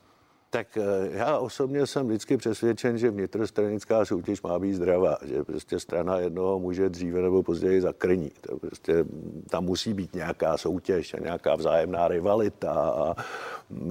Tak 0.49 0.77
eh, 0.77 1.09
já 1.11 1.37
osobně 1.37 1.87
jsem 1.87 2.07
vždycky 2.07 2.37
přesvědčen, 2.37 2.97
že 2.97 3.11
vnitrostranická 3.11 4.05
soutěž 4.05 4.41
má 4.41 4.59
být 4.59 4.73
zdravá, 4.73 5.17
že 5.25 5.43
prostě 5.43 5.79
strana 5.79 6.17
jednoho 6.19 6.59
může 6.59 6.89
dříve 6.89 7.21
nebo 7.21 7.43
později 7.43 7.81
zakrní. 7.81 8.31
To 8.41 8.59
prostě, 8.59 9.05
tam 9.49 9.63
musí 9.63 9.93
být 9.93 10.15
nějaká 10.15 10.57
soutěž 10.57 11.13
a 11.13 11.19
nějaká 11.19 11.55
vzájemná 11.55 12.07
rivalita 12.07 12.73
a, 12.73 13.15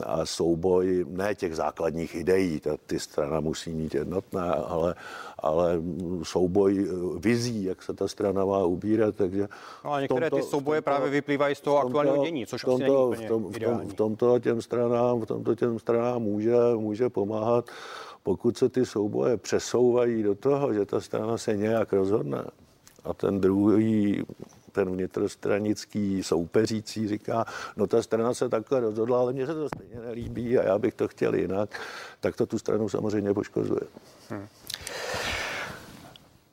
a 0.04 0.26
souboj 0.26 1.06
ne 1.08 1.34
těch 1.34 1.56
základních 1.56 2.14
ideí, 2.14 2.60
ta, 2.60 2.76
ty 2.86 3.00
strana 3.00 3.40
musí 3.40 3.72
mít 3.72 3.94
jednotná, 3.94 4.52
ale, 4.52 4.94
ale 5.38 5.82
souboj 6.22 6.88
vizí, 7.18 7.64
jak 7.64 7.82
se 7.82 7.94
ta 7.94 8.08
strana 8.08 8.44
má 8.44 8.64
ubírat. 8.64 9.16
Takže 9.16 9.48
no 9.84 9.92
a 9.92 10.00
některé 10.00 10.30
tomto, 10.30 10.44
ty 10.44 10.50
souboje 10.50 10.80
tomto, 10.80 10.90
právě 10.90 11.10
vyplývají 11.10 11.54
z 11.54 11.60
toho 11.60 11.78
aktuálního 11.78 12.24
dění, 12.24 12.46
což 12.46 12.62
tomto, 12.62 12.74
asi 12.74 12.82
není 12.82 13.04
úplně 13.04 13.26
v, 13.26 13.28
tom, 13.28 13.52
v, 13.52 13.58
tom, 13.58 13.88
v 13.88 13.94
tomto 13.94 14.38
těm 14.38 14.62
stranám, 14.62 15.20
v 15.20 15.26
tomto 15.26 15.54
těm 15.54 15.78
stranám 15.78 16.22
může, 16.22 16.45
může 16.76 17.08
pomáhat, 17.08 17.70
pokud 18.22 18.58
se 18.58 18.68
ty 18.68 18.86
souboje 18.86 19.36
přesouvají 19.36 20.22
do 20.22 20.34
toho, 20.34 20.74
že 20.74 20.84
ta 20.84 21.00
strana 21.00 21.38
se 21.38 21.56
nějak 21.56 21.92
rozhodne 21.92 22.44
a 23.04 23.14
ten 23.14 23.40
druhý 23.40 24.24
ten 24.76 24.90
vnitrostranický 24.90 26.22
soupeřící 26.22 27.08
říká, 27.08 27.44
no 27.76 27.86
ta 27.86 28.02
strana 28.02 28.34
se 28.34 28.48
takhle 28.48 28.80
rozhodla, 28.80 29.18
ale 29.18 29.32
mně 29.32 29.46
se 29.46 29.54
to 29.54 29.68
stejně 29.68 30.00
nelíbí 30.06 30.58
a 30.58 30.62
já 30.62 30.78
bych 30.78 30.94
to 30.94 31.08
chtěl 31.08 31.34
jinak, 31.34 31.80
tak 32.20 32.36
to 32.36 32.46
tu 32.46 32.58
stranu 32.58 32.88
samozřejmě 32.88 33.34
poškozuje. 33.34 33.80
Hmm. 34.28 34.46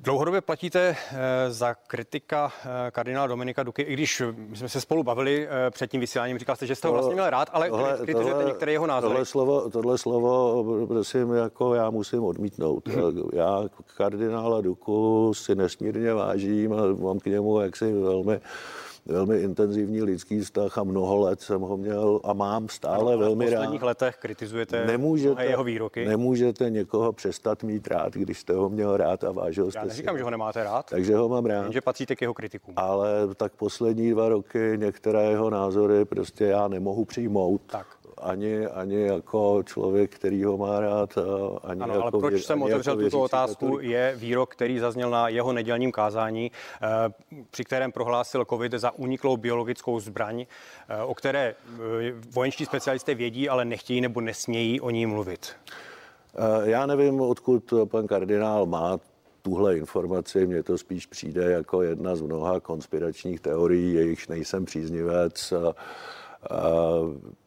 Dlouhodobě 0.03 0.41
platíte 0.41 0.95
eh, 1.12 1.51
za 1.51 1.74
kritika 1.74 2.51
eh, 2.65 2.91
kardinála 2.91 3.27
Dominika 3.27 3.63
Duky, 3.63 3.81
i 3.81 3.93
když 3.93 4.22
my 4.50 4.57
jsme 4.57 4.69
se 4.69 4.81
spolu 4.81 5.03
bavili 5.03 5.48
eh, 5.48 5.72
před 5.72 5.91
tím 5.91 6.01
vysíláním, 6.01 6.39
říkal 6.39 6.55
jste, 6.55 6.67
že 6.67 6.75
jste 6.75 6.88
ho 6.88 6.93
vlastně 6.93 7.13
měl 7.13 7.29
rád, 7.29 7.50
ale 7.53 7.69
tohle, 7.69 7.98
kritizujete 7.98 8.31
tohle, 8.31 8.45
některé 8.45 8.72
jeho 8.72 8.88
názory. 8.88 9.12
Tohle 9.12 9.25
slovo, 9.25 9.69
tohle 9.69 9.98
slovo, 9.98 10.86
prosím, 10.88 11.33
jako 11.33 11.74
já 11.74 11.89
musím 11.89 12.24
odmítnout. 12.24 12.88
Hmm. 12.88 13.29
Já 13.33 13.63
kardinála 13.98 14.62
Duku 14.62 15.31
si 15.33 15.55
nesmírně 15.55 16.13
vážím 16.13 16.74
a 16.74 16.81
mám 17.00 17.19
k 17.19 17.25
němu 17.25 17.60
jaksi 17.60 17.93
velmi 17.93 18.39
velmi 19.05 19.38
intenzivní 19.38 20.01
lidský 20.01 20.39
vztah 20.39 20.77
a 20.77 20.83
mnoho 20.83 21.17
let 21.19 21.41
jsem 21.41 21.62
ho 21.62 21.77
měl 21.77 22.19
a 22.24 22.33
mám 22.33 22.69
stále 22.69 23.13
ano, 23.13 23.19
velmi 23.19 23.45
rád. 23.45 23.51
V 23.51 23.53
posledních 23.53 23.81
rád. 23.81 23.88
letech 23.88 24.17
kritizujete 24.17 24.86
nemůžete, 24.86 25.45
jeho 25.45 25.63
výroky. 25.63 26.05
Nemůžete 26.05 26.69
někoho 26.69 27.13
přestat 27.13 27.63
mít 27.63 27.88
rád, 27.88 28.13
když 28.13 28.39
jste 28.39 28.53
ho 28.53 28.69
měl 28.69 28.98
rád 28.98 29.24
a 29.24 29.31
vážil 29.31 29.72
jste 29.72 29.79
Já 29.79 29.86
neříkám, 29.86 30.15
si. 30.15 30.17
že 30.19 30.24
ho 30.24 30.29
nemáte 30.29 30.63
rád. 30.63 30.89
Takže 30.89 31.15
ho 31.15 31.29
mám 31.29 31.45
rád. 31.45 31.72
Že 31.74 31.81
patříte 31.81 32.15
k 32.15 32.22
jeho 32.22 32.33
kritikům. 32.33 32.74
Ale 32.77 33.10
tak 33.36 33.53
poslední 33.53 34.12
dva 34.12 34.29
roky 34.29 34.74
některé 34.75 35.24
jeho 35.24 35.50
názory 35.50 36.05
prostě 36.05 36.45
já 36.45 36.67
nemohu 36.67 37.05
přijmout. 37.05 37.62
Tak 37.65 37.92
ani, 38.24 38.68
ani 38.68 39.01
jako 39.01 39.63
člověk, 39.65 40.15
který 40.15 40.44
ho 40.44 40.58
má 40.58 40.80
rád. 40.80 41.18
Ani 41.63 41.82
ano, 41.82 41.94
jako 41.94 42.03
ale 42.03 42.12
proč 42.12 42.34
vě, 42.34 42.42
jsem 42.42 42.62
otevřel 42.62 42.94
jako 42.94 43.03
tuto 43.03 43.22
otázku, 43.22 43.65
katolik. 43.65 43.89
je 43.89 44.13
výrok, 44.18 44.51
který 44.56 44.80
zazněl 44.80 45.10
na 45.10 45.27
jeho 45.27 45.53
nedělním 45.53 45.92
kázání, 45.92 46.51
eh, 46.82 46.88
při 47.51 47.63
kterém 47.63 47.92
prohlásil 47.92 48.46
COVID 48.46 48.72
za 48.72 48.92
uniklou 48.92 49.38
biologickou 49.38 50.00
zbraň, 50.00 50.46
eh, 50.89 51.03
o 51.03 51.13
které 51.15 51.56
eh, 51.56 52.13
vojenští 52.32 52.65
specialisté 52.65 53.15
vědí, 53.15 53.50
ale 53.50 53.65
nechtějí 53.65 54.01
nebo 54.01 54.22
nesmějí 54.22 54.82
o 54.82 54.89
ní 54.89 55.06
mluvit. 55.06 55.56
Já 56.63 56.86
nevím, 56.86 57.22
odkud 57.22 57.74
pan 57.86 58.08
kardinál 58.08 58.65
má 58.65 59.00
tuhle 59.42 59.77
informaci, 59.77 60.48
mně 60.48 60.63
to 60.63 60.77
spíš 60.77 61.06
přijde 61.06 61.51
jako 61.51 61.82
jedna 61.82 62.15
z 62.15 62.22
mnoha 62.22 62.60
konspiračních 62.60 63.39
teorií, 63.39 63.94
jejichž 63.94 64.27
nejsem 64.27 64.65
příznivec. 64.65 65.53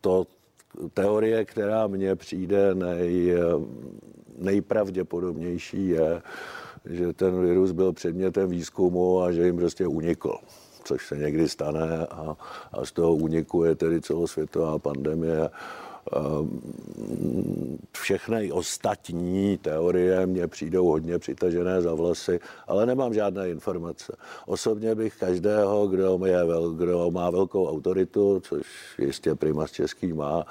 To, 0.01 0.27
teorie, 0.95 1.45
která 1.45 1.87
mně 1.87 2.17
přijde 2.17 2.75
nej, 2.75 3.35
nejpravděpodobnější, 4.39 5.89
je, 5.89 6.23
že 6.85 7.13
ten 7.13 7.43
virus 7.43 7.71
byl 7.71 7.93
předmětem 7.93 8.51
výzkumu 8.51 9.23
a 9.23 9.33
že 9.33 9.47
jim 9.47 9.57
prostě 9.57 9.87
unikl 9.87 10.39
což 10.87 11.07
se 11.07 11.17
někdy 11.17 11.49
stane 11.49 12.07
a, 12.07 12.37
a 12.73 12.85
z 12.85 12.93
toho 12.93 13.15
úniku 13.15 13.65
je 13.65 13.75
tedy 13.75 14.01
celosvětová 14.01 14.79
pandemie. 14.79 15.51
Všechny 17.93 18.53
ostatní 18.53 19.59
teorie 19.59 20.27
mě 20.27 20.47
přijdou 20.47 20.87
hodně 20.87 21.19
přitažené 21.19 21.83
za 21.83 21.95
vlasy, 21.95 22.41
ale 22.67 22.87
nemám 22.87 23.15
žádné 23.15 23.49
informace. 23.49 24.17
Osobně 24.47 24.95
bych 24.95 25.17
každého, 25.17 25.87
kdo, 25.87 26.21
je, 26.25 26.39
kdo 26.77 27.11
má 27.11 27.31
velkou 27.31 27.69
autoritu, 27.69 28.41
což 28.41 28.67
jistě 28.99 29.35
Primas 29.35 29.73
Český 29.73 30.13
má, 30.13 30.47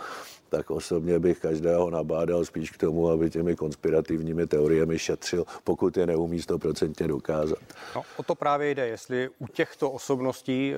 tak 0.55 0.71
osobně 0.71 1.19
bych 1.19 1.39
každého 1.39 1.89
nabádal 1.89 2.45
spíš 2.45 2.71
k 2.71 2.77
tomu, 2.77 3.09
aby 3.09 3.29
těmi 3.29 3.55
konspirativními 3.55 4.47
teoriemi 4.47 4.99
šetřil, 4.99 5.45
pokud 5.63 5.97
je 5.97 6.07
neumí 6.07 6.41
stoprocentně 6.41 7.07
dokázat. 7.07 7.59
No, 7.95 8.01
o 8.17 8.23
to 8.23 8.35
právě 8.35 8.75
jde, 8.75 8.87
jestli 8.87 9.29
u 9.39 9.47
těchto 9.47 9.91
osobností 9.91 10.73
e, 10.73 10.77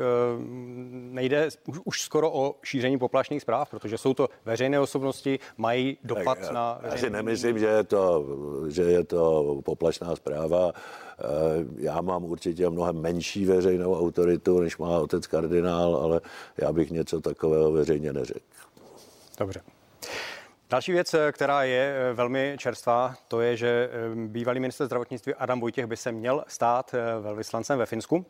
nejde 0.89 1.49
už, 1.65 1.79
už 1.83 2.01
skoro 2.01 2.31
o 2.31 2.55
šíření 2.63 2.97
poplašných 2.97 3.41
zpráv, 3.41 3.69
protože 3.69 3.97
jsou 3.97 4.13
to 4.13 4.29
veřejné 4.45 4.79
osobnosti, 4.79 5.39
mají 5.57 5.97
dopad 6.03 6.37
tak, 6.39 6.51
na... 6.51 6.79
Já 6.83 6.97
si 6.97 7.09
nemyslím, 7.09 7.59
že 7.59 7.65
je 7.65 7.83
to, 7.83 8.25
že 8.67 8.83
je 8.83 9.03
to 9.03 9.61
poplašná 9.65 10.15
zpráva. 10.15 10.73
Eh, 10.73 11.23
já 11.77 12.01
mám 12.01 12.23
určitě 12.23 12.69
mnohem 12.69 13.01
menší 13.01 13.45
veřejnou 13.45 13.99
autoritu, 13.99 14.59
než 14.59 14.77
má 14.77 14.99
otec 14.99 15.27
kardinál, 15.27 15.95
ale 15.95 16.21
já 16.57 16.73
bych 16.73 16.91
něco 16.91 17.21
takového 17.21 17.71
veřejně 17.71 18.13
neřekl. 18.13 18.57
Dobře. 19.37 19.61
Další 20.69 20.91
věc, 20.91 21.15
která 21.31 21.63
je 21.63 21.95
eh, 21.97 22.13
velmi 22.13 22.55
čerstvá, 22.59 23.15
to 23.27 23.41
je, 23.41 23.57
že 23.57 23.89
eh, 23.91 24.15
bývalý 24.27 24.59
minister 24.59 24.85
zdravotnictví 24.85 25.33
Adam 25.33 25.59
Vojtěch 25.59 25.85
by 25.85 25.97
se 25.97 26.11
měl 26.11 26.43
stát 26.47 26.93
eh, 26.93 27.21
velvyslancem 27.21 27.79
ve 27.79 27.85
Finsku. 27.85 28.25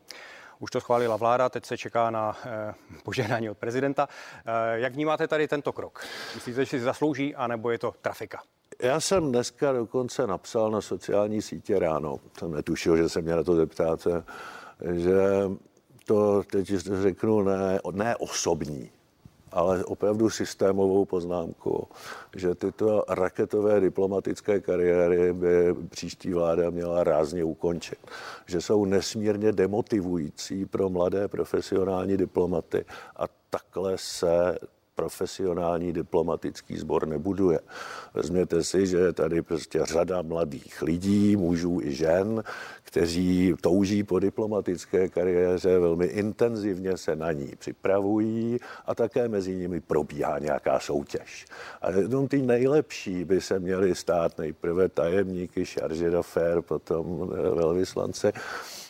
Už 0.58 0.70
to 0.70 0.80
schválila 0.80 1.16
vláda, 1.16 1.48
teď 1.48 1.66
se 1.66 1.78
čeká 1.78 2.10
na 2.10 2.36
požehnání 3.04 3.50
od 3.50 3.58
prezidenta. 3.58 4.08
Jak 4.74 4.92
vnímáte 4.94 5.28
tady 5.28 5.48
tento 5.48 5.72
krok? 5.72 6.04
Myslíte, 6.34 6.64
že 6.64 6.70
si 6.70 6.80
zaslouží, 6.80 7.34
anebo 7.34 7.70
je 7.70 7.78
to 7.78 7.94
trafika? 8.02 8.42
Já 8.82 9.00
jsem 9.00 9.32
dneska 9.32 9.72
dokonce 9.72 10.26
napsal 10.26 10.70
na 10.70 10.80
sociální 10.80 11.42
sítě 11.42 11.78
ráno, 11.78 12.16
jsem 12.38 12.52
netušil, 12.52 12.96
že 12.96 13.08
se 13.08 13.22
mě 13.22 13.36
na 13.36 13.42
to 13.42 13.54
zeptáte, 13.54 14.24
že 14.92 15.18
to 16.06 16.42
teď 16.42 16.66
řeknu 17.02 17.42
ne, 17.42 17.78
ne 17.92 18.16
osobní, 18.16 18.90
ale 19.52 19.84
opravdu 19.84 20.30
systémovou 20.30 21.04
poznámku, 21.04 21.88
že 22.36 22.54
tyto 22.54 23.04
raketové 23.08 23.80
diplomatické 23.80 24.60
kariéry 24.60 25.32
by 25.32 25.74
příští 25.90 26.32
vláda 26.32 26.70
měla 26.70 27.04
rázně 27.04 27.44
ukončit. 27.44 27.98
Že 28.46 28.60
jsou 28.60 28.84
nesmírně 28.84 29.52
demotivující 29.52 30.66
pro 30.66 30.88
mladé 30.88 31.28
profesionální 31.28 32.16
diplomaty 32.16 32.84
a 33.16 33.24
takhle 33.50 33.98
se 33.98 34.58
profesionální 34.98 35.92
diplomatický 35.92 36.76
sbor 36.76 37.08
nebuduje. 37.08 37.58
Vezměte 38.14 38.64
si, 38.64 38.86
že 38.86 38.96
je 38.96 39.12
tady 39.12 39.42
prostě 39.42 39.80
řada 39.84 40.22
mladých 40.22 40.82
lidí, 40.82 41.36
mužů 41.36 41.80
i 41.82 41.94
žen, 41.94 42.42
kteří 42.82 43.54
touží 43.60 44.02
po 44.02 44.18
diplomatické 44.18 45.08
kariéře, 45.08 45.78
velmi 45.78 46.06
intenzivně 46.06 46.96
se 46.96 47.16
na 47.16 47.32
ní 47.32 47.52
připravují 47.58 48.58
a 48.86 48.94
také 48.94 49.28
mezi 49.28 49.54
nimi 49.56 49.80
probíhá 49.80 50.38
nějaká 50.38 50.80
soutěž. 50.80 51.46
A 51.82 51.90
jenom 51.90 52.28
ty 52.28 52.42
nejlepší 52.42 53.24
by 53.24 53.40
se 53.40 53.58
měli 53.58 53.94
stát 53.94 54.38
nejprve 54.38 54.88
tajemníky, 54.88 55.64
charge 55.64 56.10
d'affaires, 56.10 56.64
potom 56.64 57.30
velvyslanci 57.54 58.32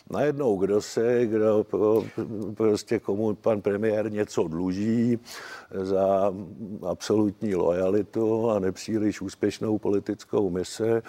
najednou 0.09 0.57
kdo 0.57 0.81
se, 0.81 1.25
kdo 1.25 1.65
prostě 2.53 2.99
komu 2.99 3.35
pan 3.35 3.61
premiér 3.61 4.11
něco 4.11 4.47
dluží 4.47 5.19
za 5.71 6.33
absolutní 6.87 7.55
lojalitu 7.55 8.49
a 8.49 8.59
nepříliš 8.59 9.21
úspěšnou 9.21 9.77
politickou 9.77 10.49
misi, 10.49 11.01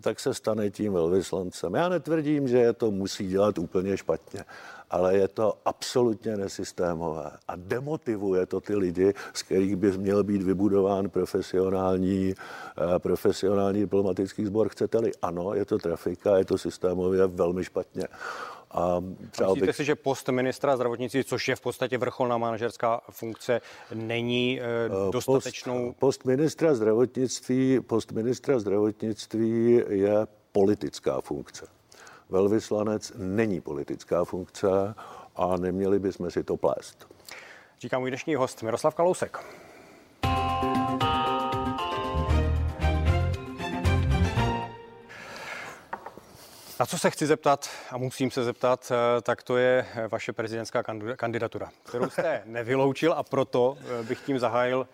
tak 0.00 0.20
se 0.20 0.34
stane 0.34 0.70
tím 0.70 0.92
velvyslancem. 0.92 1.74
Já 1.74 1.88
netvrdím, 1.88 2.48
že 2.48 2.72
to 2.72 2.90
musí 2.90 3.28
dělat 3.28 3.58
úplně 3.58 3.96
špatně, 3.96 4.44
ale 4.90 5.16
je 5.16 5.28
to 5.28 5.58
absolutně 5.64 6.36
nesystémové 6.36 7.30
a 7.48 7.56
demotivuje 7.56 8.46
to 8.46 8.60
ty 8.60 8.76
lidi, 8.76 9.14
z 9.32 9.42
kterých 9.42 9.76
by 9.76 9.98
měl 9.98 10.24
být 10.24 10.42
vybudován 10.42 11.10
profesionální, 11.10 12.34
eh, 12.34 12.98
profesionální 12.98 13.80
diplomatický 13.80 14.46
sbor. 14.46 14.68
Chcete-li? 14.68 15.12
Ano, 15.22 15.54
je 15.54 15.64
to 15.64 15.78
trafika, 15.78 16.38
je 16.38 16.44
to 16.44 16.58
systémově 16.58 17.26
velmi 17.26 17.64
špatně. 17.64 18.08
A 18.70 19.00
Myslíte 19.00 19.66
bych... 19.66 19.76
si, 19.76 19.84
že 19.84 19.94
post 19.94 20.28
ministra 20.28 20.76
zdravotnictví, 20.76 21.24
což 21.24 21.48
je 21.48 21.56
v 21.56 21.60
podstatě 21.60 21.98
vrcholná 21.98 22.38
manažerská 22.38 23.00
funkce, 23.10 23.60
není 23.94 24.60
e, 24.60 24.64
dostatečnou... 25.12 25.86
Post, 25.86 25.98
post 25.98 26.24
ministra 26.24 26.74
zdravotnictví, 26.74 27.80
post 27.80 28.12
ministra 28.12 28.58
zdravotnictví 28.58 29.82
je 29.88 30.26
politická 30.52 31.20
funkce. 31.20 31.75
Velvyslanec 32.28 33.12
není 33.16 33.60
politická 33.60 34.24
funkce 34.24 34.94
a 35.36 35.56
neměli 35.56 35.98
bychom 35.98 36.30
si 36.30 36.44
to 36.44 36.56
plést. 36.56 37.06
Říká 37.80 37.98
můj 37.98 38.10
dnešní 38.10 38.34
host 38.34 38.62
Miroslav 38.62 38.94
Kalousek. 38.94 39.38
Na 46.80 46.86
co 46.86 46.98
se 46.98 47.10
chci 47.10 47.26
zeptat 47.26 47.70
a 47.90 47.98
musím 47.98 48.30
se 48.30 48.44
zeptat, 48.44 48.92
eh, 48.92 49.22
tak 49.22 49.42
to 49.42 49.56
je 49.56 49.86
eh, 49.94 50.08
vaše 50.08 50.32
prezidentská 50.32 50.82
kandidatura, 51.16 51.70
kterou 51.82 52.10
jste 52.10 52.42
nevyloučil 52.46 53.12
a 53.12 53.22
proto 53.22 53.78
eh, 53.80 54.02
bych 54.02 54.20
tím 54.20 54.38
zahájil 54.38 54.88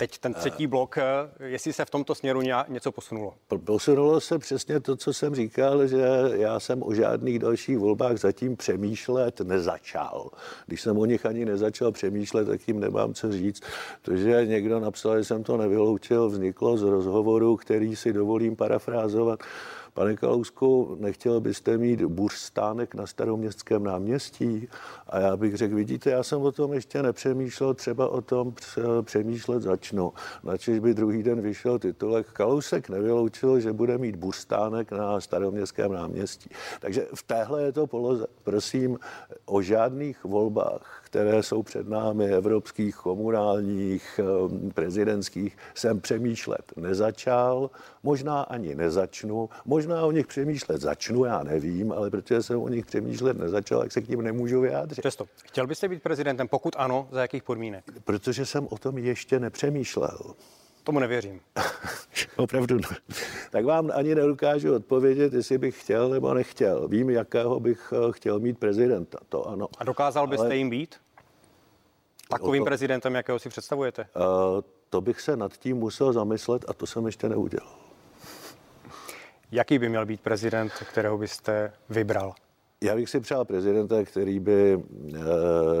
teď 0.00 0.18
ten 0.18 0.34
třetí 0.34 0.66
blok, 0.66 0.96
jestli 1.44 1.72
se 1.72 1.84
v 1.84 1.90
tomto 1.90 2.14
směru 2.14 2.42
něco 2.68 2.92
posunulo. 2.92 3.34
Posunulo 3.64 4.20
se 4.20 4.38
přesně 4.38 4.80
to, 4.80 4.96
co 4.96 5.12
jsem 5.12 5.34
říkal, 5.34 5.86
že 5.86 6.06
já 6.32 6.60
jsem 6.60 6.82
o 6.82 6.94
žádných 6.94 7.38
dalších 7.38 7.78
volbách 7.78 8.16
zatím 8.16 8.56
přemýšlet 8.56 9.40
nezačal. 9.40 10.30
Když 10.66 10.80
jsem 10.80 10.98
o 10.98 11.04
nich 11.04 11.26
ani 11.26 11.44
nezačal 11.44 11.92
přemýšlet, 11.92 12.44
tak 12.44 12.68
jim 12.68 12.80
nemám 12.80 13.14
co 13.14 13.32
říct. 13.32 13.62
To, 14.02 14.16
že 14.16 14.46
někdo 14.46 14.80
napsal, 14.80 15.18
že 15.18 15.24
jsem 15.24 15.42
to 15.42 15.56
nevyloučil, 15.56 16.28
vzniklo 16.28 16.76
z 16.76 16.82
rozhovoru, 16.82 17.56
který 17.56 17.96
si 17.96 18.12
dovolím 18.12 18.56
parafrázovat 18.56 19.40
Pane 19.94 20.16
Kalousku, 20.16 20.96
nechtěl 21.00 21.40
byste 21.40 21.78
mít 21.78 22.02
buřstánek 22.02 22.94
na 22.94 23.06
staroměstském 23.06 23.84
náměstí? 23.84 24.68
A 25.08 25.20
já 25.20 25.36
bych 25.36 25.56
řekl, 25.56 25.74
vidíte, 25.74 26.10
já 26.10 26.22
jsem 26.22 26.42
o 26.42 26.52
tom 26.52 26.72
ještě 26.72 27.02
nepřemýšlel, 27.02 27.74
třeba 27.74 28.08
o 28.08 28.20
tom 28.20 28.54
přemýšlet 29.02 29.62
začnu. 29.62 30.12
Načež 30.44 30.78
by 30.78 30.94
druhý 30.94 31.22
den 31.22 31.40
vyšel 31.40 31.78
titulek 31.78 32.26
Kalousek 32.32 32.88
nevyloučil, 32.88 33.60
že 33.60 33.72
bude 33.72 33.98
mít 33.98 34.16
buřstánek 34.16 34.92
na 34.92 35.20
staroměstském 35.20 35.92
náměstí. 35.92 36.50
Takže 36.80 37.06
v 37.14 37.22
téhle 37.22 37.62
je 37.62 37.72
to 37.72 37.86
poloze. 37.86 38.26
Prosím, 38.42 38.98
o 39.46 39.62
žádných 39.62 40.24
volbách, 40.24 41.04
které 41.10 41.42
jsou 41.42 41.62
před 41.62 41.88
námi, 41.88 42.24
evropských, 42.24 42.96
komunálních, 42.96 44.20
eh, 44.22 44.72
prezidentských, 44.74 45.56
jsem 45.74 46.00
přemýšlet 46.00 46.72
nezačal, 46.76 47.70
možná 48.02 48.42
ani 48.42 48.74
nezačnu, 48.74 49.48
možná 49.64 50.04
o 50.06 50.12
nich 50.12 50.26
přemýšlet 50.26 50.80
začnu, 50.80 51.24
já 51.24 51.42
nevím, 51.42 51.92
ale 51.92 52.10
protože 52.10 52.42
jsem 52.42 52.62
o 52.62 52.68
nich 52.68 52.86
přemýšlet 52.86 53.38
nezačal, 53.38 53.80
tak 53.80 53.92
se 53.92 54.00
k 54.00 54.08
ním 54.08 54.22
nemůžu 54.22 54.60
vyjádřit. 54.60 55.00
Přesto, 55.00 55.26
chtěl 55.44 55.66
byste 55.66 55.88
být 55.88 56.02
prezidentem, 56.02 56.48
pokud 56.48 56.76
ano, 56.78 57.08
za 57.12 57.22
jakých 57.22 57.42
podmínek? 57.42 57.84
Protože 58.04 58.46
jsem 58.46 58.66
o 58.70 58.78
tom 58.78 58.98
ještě 58.98 59.40
nepřemýšlel. 59.40 60.34
Tomu 60.84 60.98
nevěřím. 60.98 61.40
Opravdu 62.36 62.76
ne. 62.76 62.96
Tak 63.50 63.64
vám 63.64 63.90
ani 63.94 64.14
nedokážu 64.14 64.74
odpovědět, 64.74 65.32
jestli 65.32 65.58
bych 65.58 65.80
chtěl 65.80 66.08
nebo 66.08 66.34
nechtěl. 66.34 66.88
Vím, 66.88 67.10
jakého 67.10 67.60
bych 67.60 67.92
eh, 67.92 68.12
chtěl 68.12 68.40
mít 68.40 68.58
prezidenta, 68.58 69.18
to 69.28 69.48
ano. 69.48 69.68
A 69.78 69.84
dokázal 69.84 70.26
byste 70.26 70.46
Ale... 70.46 70.56
jim 70.56 70.70
být? 70.70 70.96
Takovým 72.30 72.62
to... 72.62 72.64
prezidentem, 72.64 73.14
jakého 73.14 73.38
si 73.38 73.48
představujete? 73.48 74.06
Uh, 74.16 74.60
to 74.90 75.00
bych 75.00 75.20
se 75.20 75.36
nad 75.36 75.56
tím 75.56 75.76
musel 75.76 76.12
zamyslet 76.12 76.64
a 76.68 76.72
to 76.72 76.86
jsem 76.86 77.06
ještě 77.06 77.28
neudělal. 77.28 77.74
Jaký 79.52 79.78
by 79.78 79.88
měl 79.88 80.06
být 80.06 80.20
prezident, 80.20 80.72
kterého 80.72 81.18
byste 81.18 81.72
vybral? 81.88 82.34
Já 82.84 82.94
bych 82.94 83.10
si 83.10 83.20
přál 83.20 83.44
prezidenta, 83.44 84.04
který 84.04 84.40
by 84.40 84.82
eh, 85.14 85.18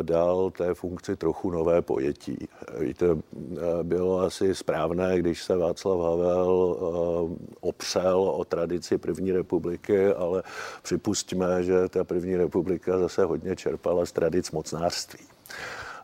dal 0.02 0.50
té 0.50 0.74
funkci 0.74 1.16
trochu 1.16 1.50
nové 1.50 1.82
pojetí. 1.82 2.48
Víte, 2.78 3.06
eh, 3.06 3.58
bylo 3.82 4.20
asi 4.20 4.54
správné, 4.54 5.18
když 5.18 5.42
se 5.42 5.56
Václav 5.56 5.98
Havel 5.98 6.76
eh, 6.76 7.46
opřel 7.60 8.20
o 8.20 8.44
tradici 8.44 8.98
první 8.98 9.32
republiky, 9.32 10.06
ale 10.06 10.42
připustíme, 10.82 11.62
že 11.62 11.88
ta 11.88 12.04
první 12.04 12.36
republika 12.36 12.98
zase 12.98 13.24
hodně 13.24 13.56
čerpala 13.56 14.06
z 14.06 14.12
tradic 14.12 14.50
mocnářství. 14.50 15.24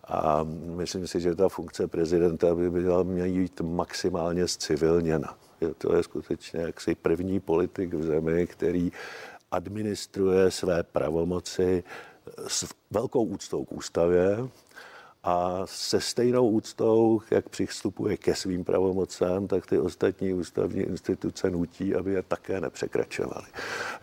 A 0.08 0.46
myslím 0.76 1.06
si, 1.06 1.20
že 1.20 1.34
ta 1.34 1.48
funkce 1.48 1.86
prezidenta 1.86 2.54
by 2.54 2.70
měla 2.70 3.04
být 3.04 3.60
maximálně 3.60 4.48
zcivilněna. 4.48 5.36
To 5.78 5.96
je 5.96 6.02
skutečně 6.02 6.60
jaksi 6.60 6.94
první 6.94 7.40
politik 7.40 7.94
v 7.94 8.02
zemi, 8.02 8.46
který 8.46 8.92
administruje 9.56 10.50
své 10.50 10.82
pravomoci 10.82 11.84
s 12.48 12.66
velkou 12.90 13.24
úctou 13.24 13.64
k 13.64 13.72
ústavě, 13.72 14.38
a 15.26 15.62
se 15.64 16.00
stejnou 16.00 16.48
úctou, 16.48 17.20
jak 17.30 17.48
přistupuje 17.48 18.16
ke 18.16 18.34
svým 18.34 18.64
pravomocem, 18.64 19.46
tak 19.46 19.66
ty 19.66 19.78
ostatní 19.78 20.32
ústavní 20.32 20.82
instituce 20.82 21.50
nutí, 21.50 21.94
aby 21.94 22.12
je 22.12 22.22
také 22.22 22.60
nepřekračovaly. 22.60 23.46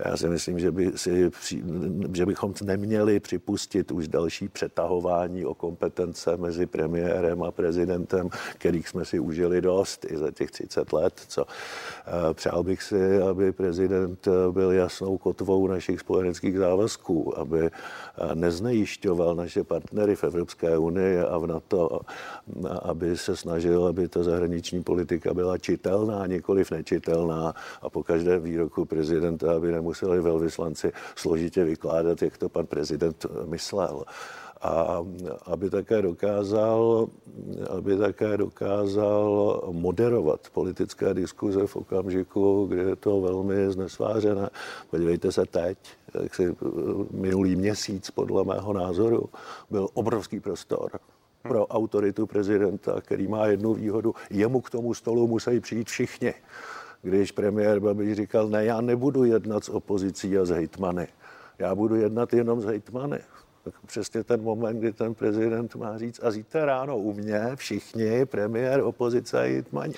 Já 0.05 0.17
si 0.17 0.29
myslím, 0.29 0.59
že, 0.59 0.71
by 0.71 0.91
si, 0.95 1.31
že 2.13 2.25
bychom 2.25 2.53
neměli 2.63 3.19
připustit 3.19 3.91
už 3.91 4.07
další 4.07 4.49
přetahování 4.49 5.45
o 5.45 5.53
kompetence 5.53 6.37
mezi 6.37 6.65
premiérem 6.65 7.43
a 7.43 7.51
prezidentem, 7.51 8.29
kterých 8.57 8.87
jsme 8.87 9.05
si 9.05 9.19
užili 9.19 9.61
dost 9.61 10.05
i 10.11 10.17
za 10.17 10.31
těch 10.31 10.51
30 10.51 10.93
let. 10.93 11.21
Co. 11.27 11.45
Eh, 11.47 12.33
přál 12.33 12.63
bych 12.63 12.83
si, 12.83 13.21
aby 13.21 13.51
prezident 13.51 14.27
byl 14.51 14.71
jasnou 14.71 15.17
kotvou 15.17 15.67
našich 15.67 15.99
spojeneckých 15.99 16.57
závazků, 16.57 17.39
aby 17.39 17.65
eh, 17.65 17.71
neznejišťoval 18.35 19.35
naše 19.35 19.63
partnery 19.63 20.15
v 20.15 20.23
Evropské 20.23 20.77
unii, 20.77 21.12
a 21.19 21.37
v 21.37 21.47
NATO, 21.47 22.01
aby 22.81 23.17
se 23.17 23.35
snažil, 23.35 23.85
aby 23.85 24.07
ta 24.07 24.23
zahraniční 24.23 24.83
politika 24.83 25.33
byla 25.33 25.57
čitelná, 25.57 26.27
nikoliv 26.27 26.71
nečitelná. 26.71 27.53
A 27.81 27.89
po 27.89 28.03
každém 28.03 28.43
výroku 28.43 28.85
prezidenta, 28.85 29.55
aby 29.55 29.71
nemuseli 29.71 30.21
velvyslanci 30.21 30.91
složitě 31.15 31.63
vykládat, 31.63 32.21
jak 32.21 32.37
to 32.37 32.49
pan 32.49 32.65
prezident 32.65 33.25
myslel 33.45 34.03
a 34.63 35.03
aby 35.45 35.69
také 35.69 36.01
dokázal, 36.01 37.07
aby 37.69 37.97
také 37.97 38.37
dokázal 38.37 39.61
moderovat 39.71 40.39
politické 40.53 41.13
diskuze 41.13 41.67
v 41.67 41.75
okamžiku, 41.75 42.65
kdy 42.65 42.81
je 42.81 42.95
to 42.95 43.21
velmi 43.21 43.71
znesvářené. 43.71 44.49
Podívejte 44.89 45.31
se 45.31 45.45
teď, 45.45 45.77
jak 46.23 46.35
si 46.35 46.55
minulý 47.11 47.55
měsíc, 47.55 48.11
podle 48.11 48.43
mého 48.43 48.73
názoru, 48.73 49.29
byl 49.69 49.87
obrovský 49.93 50.39
prostor 50.39 50.91
pro 51.41 51.67
autoritu 51.67 52.27
prezidenta, 52.27 53.01
který 53.01 53.27
má 53.27 53.45
jednu 53.45 53.73
výhodu. 53.73 54.15
Jemu 54.29 54.61
k 54.61 54.69
tomu 54.69 54.93
stolu 54.93 55.27
musí 55.27 55.59
přijít 55.59 55.87
všichni. 55.87 56.33
Když 57.01 57.31
premiér 57.31 57.79
Babiš 57.79 58.15
říkal, 58.15 58.47
ne, 58.47 58.65
já 58.65 58.81
nebudu 58.81 59.23
jednat 59.23 59.63
s 59.63 59.69
opozicí 59.69 60.37
a 60.37 60.45
s 60.45 60.49
hejtmany. 60.49 61.07
Já 61.59 61.75
budu 61.75 61.95
jednat 61.95 62.33
jenom 62.33 62.61
s 62.61 62.65
hejtmany 62.65 63.19
tak 63.63 63.73
přesně 63.85 64.23
ten 64.23 64.41
moment, 64.41 64.79
kdy 64.79 64.93
ten 64.93 65.13
prezident 65.13 65.75
má 65.75 65.97
říct, 65.97 66.19
a 66.23 66.31
zítra 66.31 66.65
ráno 66.65 66.97
u 66.97 67.13
mě 67.13 67.41
všichni, 67.55 68.25
premiér, 68.25 68.81
opozice 68.81 69.39
a 69.39 69.43
jitmani. 69.43 69.93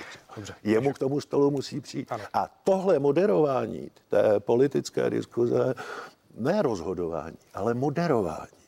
Jemu 0.64 0.94
k 0.94 1.00
tomu 1.00 1.22
stolu 1.22 1.52
musí 1.52 1.82
přijít. 1.82 2.12
Ano. 2.12 2.24
A 2.34 2.50
tohle 2.64 3.00
moderování 3.00 3.92
té 4.10 4.40
politické 4.40 5.10
diskuze, 5.10 5.74
ne 6.38 6.62
rozhodování, 6.62 7.38
ale 7.54 7.74
moderování, 7.74 8.65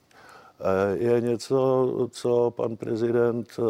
je 0.94 1.22
něco, 1.22 1.88
co 2.12 2.52
pan 2.52 2.78
prezident 2.78 3.48
eh, 3.60 3.64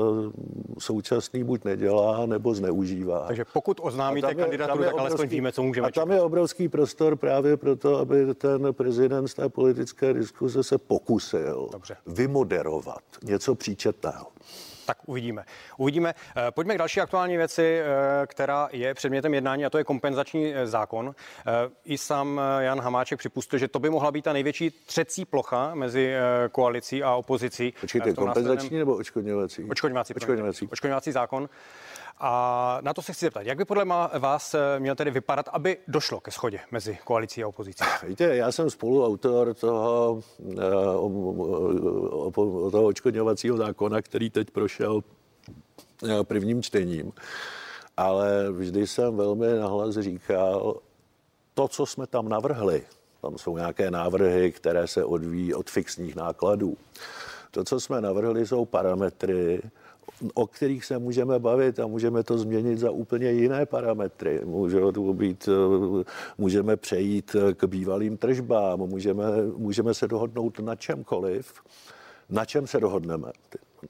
současný 0.80 1.44
buď 1.44 1.64
nedělá, 1.64 2.26
nebo 2.26 2.54
zneužívá. 2.54 3.28
Takže 3.28 3.46
pokud 3.54 3.80
oznámíte 3.84 4.36
kandidaturu, 4.36 4.84
tak 4.84 4.98
alespoň 4.98 5.28
víme, 5.28 5.52
co 5.52 5.64
můžeme 5.64 5.88
A 5.88 5.92
tam 5.92 6.04
čekat. 6.08 6.16
je 6.16 6.22
obrovský 6.22 6.70
prostor 6.70 7.16
právě 7.16 7.58
proto, 7.58 7.98
aby 7.98 8.36
ten 8.36 8.74
prezident 8.74 9.28
z 9.28 9.34
té 9.34 9.50
politické 9.50 10.14
diskuse 10.14 10.64
se 10.64 10.78
pokusil 10.78 11.70
Dobře. 11.72 11.96
vymoderovat 12.08 13.04
něco 13.24 13.56
příčetného. 13.56 14.26
Tak 14.88 14.98
uvidíme. 15.06 15.44
Uvidíme. 15.78 16.14
Eh, 16.38 16.52
pojďme 16.52 16.76
k 16.76 16.78
další 16.78 17.02
aktuální 17.02 17.38
věci, 17.38 17.80
eh, 17.82 18.28
která 18.28 18.70
je 18.72 18.94
předmětem 18.94 19.34
jednání, 19.34 19.66
a 19.66 19.70
to 19.70 19.78
je 19.78 19.84
kompenzační 19.84 20.56
eh, 20.56 20.68
zákon. 20.68 21.16
I 21.86 21.98
sám 21.98 22.42
Jan 22.60 22.82
Hamáček 22.82 23.20
připustil, 23.20 23.60
že 23.60 23.68
to 23.68 23.80
by 23.80 23.90
mohla 23.90 24.12
být 24.12 24.22
ta 24.22 24.34
největší 24.34 24.70
třecí 24.70 25.26
plocha 25.26 25.76
mezi 25.76 26.14
koalicí 26.52 27.04
a 27.04 27.16
opozicí. 27.16 27.74
Počkejte, 27.82 28.14
kompenzační 28.14 28.78
nebo 28.78 28.96
očkodňovací? 28.96 29.64
Očkodňovací. 29.70 30.14
Očkodňovací. 30.14 30.68
Očkodňovací 30.72 31.12
zákon. 31.12 31.50
A 32.20 32.80
na 32.82 32.94
to 32.94 33.02
se 33.02 33.14
chci 33.14 33.26
zeptat, 33.26 33.42
jak 33.42 33.58
by 33.58 33.66
podle 33.66 33.86
vás 34.20 34.56
měl 34.80 34.96
tedy 34.96 35.12
vypadat, 35.12 35.50
aby 35.52 35.78
došlo 35.88 36.20
ke 36.20 36.32
schodě 36.32 36.60
mezi 36.72 36.98
koalicí 37.04 37.44
a 37.44 37.48
opozicí? 37.48 37.84
Víte, 38.08 38.36
já 38.36 38.52
jsem 38.52 38.70
spoluautor 38.70 39.54
toho, 39.54 40.22
toho 42.72 42.86
očkodňovacího 42.86 43.58
zákona, 43.58 44.02
který 44.02 44.30
teď 44.30 44.52
prošel 44.52 45.02
prvním 46.28 46.64
čtením 46.64 47.14
ale 47.98 48.52
vždy 48.52 48.88
jsem 48.88 49.18
velmi 49.18 49.48
nahlas 49.48 49.96
říkal, 49.96 50.76
to, 51.54 51.68
co 51.68 51.86
jsme 51.86 52.08
tam 52.08 52.30
navrhli, 52.30 52.84
tam 53.22 53.38
jsou 53.38 53.58
nějaké 53.58 53.92
návrhy, 53.92 54.52
které 54.52 54.88
se 54.88 55.04
odvíjí 55.04 55.54
od 55.54 55.70
fixních 55.70 56.16
nákladů. 56.16 56.78
To, 57.52 57.64
co 57.64 57.80
jsme 57.80 58.02
navrhli, 58.02 58.48
jsou 58.48 58.66
parametry, 58.66 59.62
o 60.34 60.48
kterých 60.48 60.86
se 60.86 61.00
můžeme 61.00 61.40
bavit 61.40 61.80
a 61.80 61.88
můžeme 61.88 62.24
to 62.24 62.38
změnit 62.38 62.80
za 62.80 62.92
úplně 62.92 63.32
jiné 63.32 63.66
parametry. 63.66 64.42
Může 64.46 64.80
to 64.80 65.14
být, 65.14 65.50
můžeme 66.38 66.78
přejít 66.78 67.36
k 67.54 67.64
bývalým 67.66 68.18
tržbám, 68.18 68.80
můžeme, 68.80 69.24
můžeme 69.58 69.94
se 69.94 70.08
dohodnout 70.08 70.60
na 70.60 70.76
čemkoliv. 70.76 71.54
Na 72.30 72.46
čem 72.46 72.68
se 72.68 72.80
dohodneme? 72.80 73.32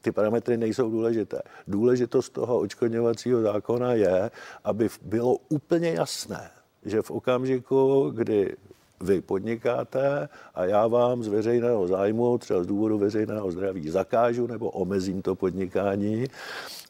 ty 0.02 0.12
parametry 0.12 0.58
nejsou 0.58 0.92
důležité. 0.92 1.42
Důležitost 1.68 2.30
toho 2.30 2.60
očkodňovacího 2.60 3.42
zákona 3.42 3.94
je, 3.94 4.32
aby 4.64 4.90
bylo 5.02 5.38
úplně 5.50 5.90
jasné, 5.90 6.50
že 6.86 7.02
v 7.02 7.12
okamžiku, 7.12 8.10
kdy 8.16 8.56
vy 9.02 9.22
podnikáte 9.22 10.30
a 10.56 10.66
já 10.66 10.88
vám 10.88 11.24
z 11.24 11.28
veřejného 11.28 11.88
zájmu, 11.88 12.38
třeba 12.38 12.64
z 12.64 12.68
důvodu 12.68 12.98
veřejného 12.98 13.52
zdraví, 13.52 13.90
zakážu 13.90 14.48
nebo 14.48 14.70
omezím 14.70 15.22
to 15.22 15.36
podnikání, 15.36 16.26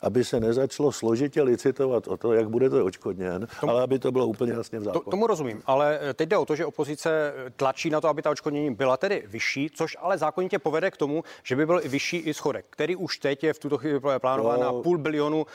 aby 0.02 0.24
se 0.24 0.40
nezačalo 0.40 0.92
složitě 0.92 1.42
licitovat 1.42 2.08
o 2.08 2.18
to, 2.18 2.34
jak 2.34 2.50
budete 2.50 2.82
očkodněn, 2.82 3.48
tomu, 3.60 3.72
ale 3.72 3.84
aby 3.84 4.00
to 4.00 4.12
bylo 4.12 4.28
úplně 4.28 4.54
jasně 4.54 4.80
v 4.80 4.84
zákoně. 4.84 5.04
To, 5.04 5.12
tomu 5.12 5.28
rozumím, 5.28 5.62
ale 5.66 6.00
eh, 6.02 6.14
teď 6.14 6.30
jde 6.30 6.38
o 6.38 6.46
to, 6.46 6.56
že 6.56 6.66
opozice 6.66 7.34
eh, 7.36 7.50
tlačí 7.50 7.90
na 7.90 8.02
to, 8.02 8.08
aby 8.08 8.22
ta 8.22 8.30
očkodnění 8.30 8.76
byla 8.76 8.98
tedy 8.98 9.24
vyšší, 9.28 9.70
což 9.70 9.98
ale 10.00 10.18
zákonitě 10.18 10.60
povede 10.60 10.92
k 10.92 10.98
tomu, 10.98 11.24
že 11.44 11.56
by 11.56 11.66
byl 11.66 11.80
i 11.84 11.90
vyšší 11.90 12.18
i 12.18 12.34
schodek, 12.34 12.66
který 12.70 12.96
už 12.96 13.18
teď 13.18 13.44
je 13.44 13.54
v 13.54 13.60
tuto 13.60 13.78
chvíli 13.78 14.00
plánován 14.18 14.60
no, 14.60 14.66
na 14.66 14.82
půl 14.82 14.98
bilionu 14.98 15.38
uh, 15.38 15.46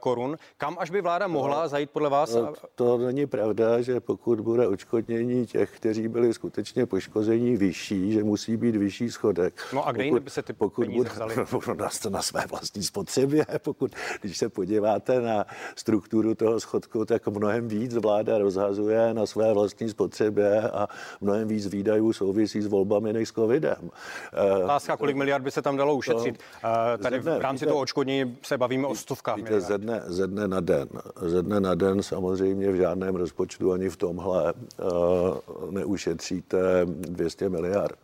korun. 0.00 0.36
Kam 0.56 0.76
až 0.78 0.90
by 0.90 1.00
vláda 1.00 1.26
mohla 1.28 1.62
no, 1.62 1.68
zajít 1.68 1.90
podle 1.90 2.10
vás? 2.10 2.34
No, 2.34 2.52
to 2.74 2.98
není 2.98 3.26
pravda, 3.26 3.80
že 3.80 4.00
pokud 4.00 4.40
bude 4.40 4.68
očkodnění 4.68 5.46
těch, 5.46 5.70
kteří 5.76 6.08
byli 6.08 6.34
skutečně 6.34 6.86
poškození 6.86 7.56
vyšší, 7.56 8.12
že 8.12 8.24
musí 8.24 8.56
být 8.56 8.76
vyšší 8.76 9.10
schodek. 9.10 9.62
No 9.72 9.86
a 9.86 9.92
kde 9.92 10.04
pokud, 10.04 10.22
by 10.22 10.30
se 10.30 10.42
ty 10.42 10.52
pokud 10.52 10.86
peníze 10.86 11.08
vzaly? 11.08 11.36
Na, 11.76 11.88
na 12.10 12.22
své 12.22 12.46
vlastní 12.46 12.82
spotřebě, 12.82 13.46
pokud 13.58 13.91
když 14.20 14.38
se 14.38 14.48
podíváte 14.48 15.20
na 15.20 15.46
strukturu 15.76 16.34
toho 16.34 16.60
schodku, 16.60 17.04
tak 17.04 17.28
mnohem 17.28 17.68
víc 17.68 17.96
vláda 17.96 18.38
rozhazuje 18.38 19.14
na 19.14 19.26
své 19.26 19.52
vlastní 19.54 19.88
spotřebě 19.88 20.70
a 20.70 20.88
mnohem 21.20 21.48
víc 21.48 21.66
výdajů 21.66 22.12
souvisí 22.12 22.60
s 22.62 22.66
volbami 22.66 23.12
než 23.12 23.28
s 23.28 23.32
covidem. 23.32 23.90
Eh, 24.32 24.64
Otázka, 24.64 24.96
kolik 24.96 25.16
miliard 25.16 25.42
by 25.42 25.50
se 25.50 25.62
tam 25.62 25.76
dalo 25.76 25.94
ušetřit. 25.94 26.38
To, 26.38 26.68
eh, 26.94 26.98
Tady 26.98 27.20
dne, 27.20 27.38
v 27.38 27.40
rámci 27.40 27.64
víte, 27.64 27.70
toho 27.70 27.80
očkodní 27.80 28.36
se 28.42 28.58
bavíme 28.58 28.86
o 28.86 28.94
stovkách 28.94 29.36
víte, 29.36 29.60
ze 29.60 29.78
dne, 29.78 30.02
ze 30.06 30.26
dne 30.26 30.48
na 30.48 30.60
den. 30.60 30.88
Ze 31.20 31.42
dne 31.42 31.60
na 31.60 31.74
den 31.74 32.02
samozřejmě 32.02 32.72
v 32.72 32.76
žádném 32.76 33.16
rozpočtu 33.16 33.72
ani 33.72 33.88
v 33.88 33.96
tomhle 33.96 34.52
uh, 34.52 35.70
neušetříte 35.70 36.58
200 36.84 37.48
miliard. 37.48 37.98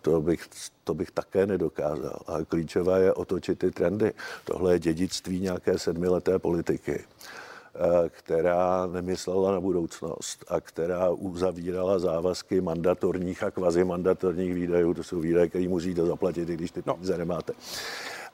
To 0.00 0.20
bych, 0.20 0.48
to 0.84 0.94
bych 0.94 1.10
také 1.10 1.46
nedokázal. 1.46 2.18
A 2.26 2.44
klíčové 2.44 3.00
je 3.00 3.12
otočit 3.12 3.58
ty 3.58 3.70
trendy. 3.70 4.12
Tohle 4.44 4.72
je 4.72 4.78
dědictví 4.78 5.40
nějaké 5.40 5.78
sedmileté 5.78 6.38
politiky 6.38 7.04
která 8.08 8.86
nemyslela 8.86 9.52
na 9.52 9.60
budoucnost 9.60 10.44
a 10.48 10.60
která 10.60 11.10
uzavírala 11.10 11.98
závazky 11.98 12.60
mandatorních 12.60 13.42
a 13.42 13.50
kvazimandatorních 13.50 14.54
výdajů. 14.54 14.94
To 14.94 15.04
jsou 15.04 15.20
výdaje, 15.20 15.48
které 15.48 15.68
musíte 15.68 16.06
zaplatit, 16.06 16.48
i 16.48 16.54
když 16.54 16.70
ty 16.70 16.82
no. 16.86 16.94
peníze 16.94 17.12
no. 17.12 17.18
nemáte. 17.18 17.52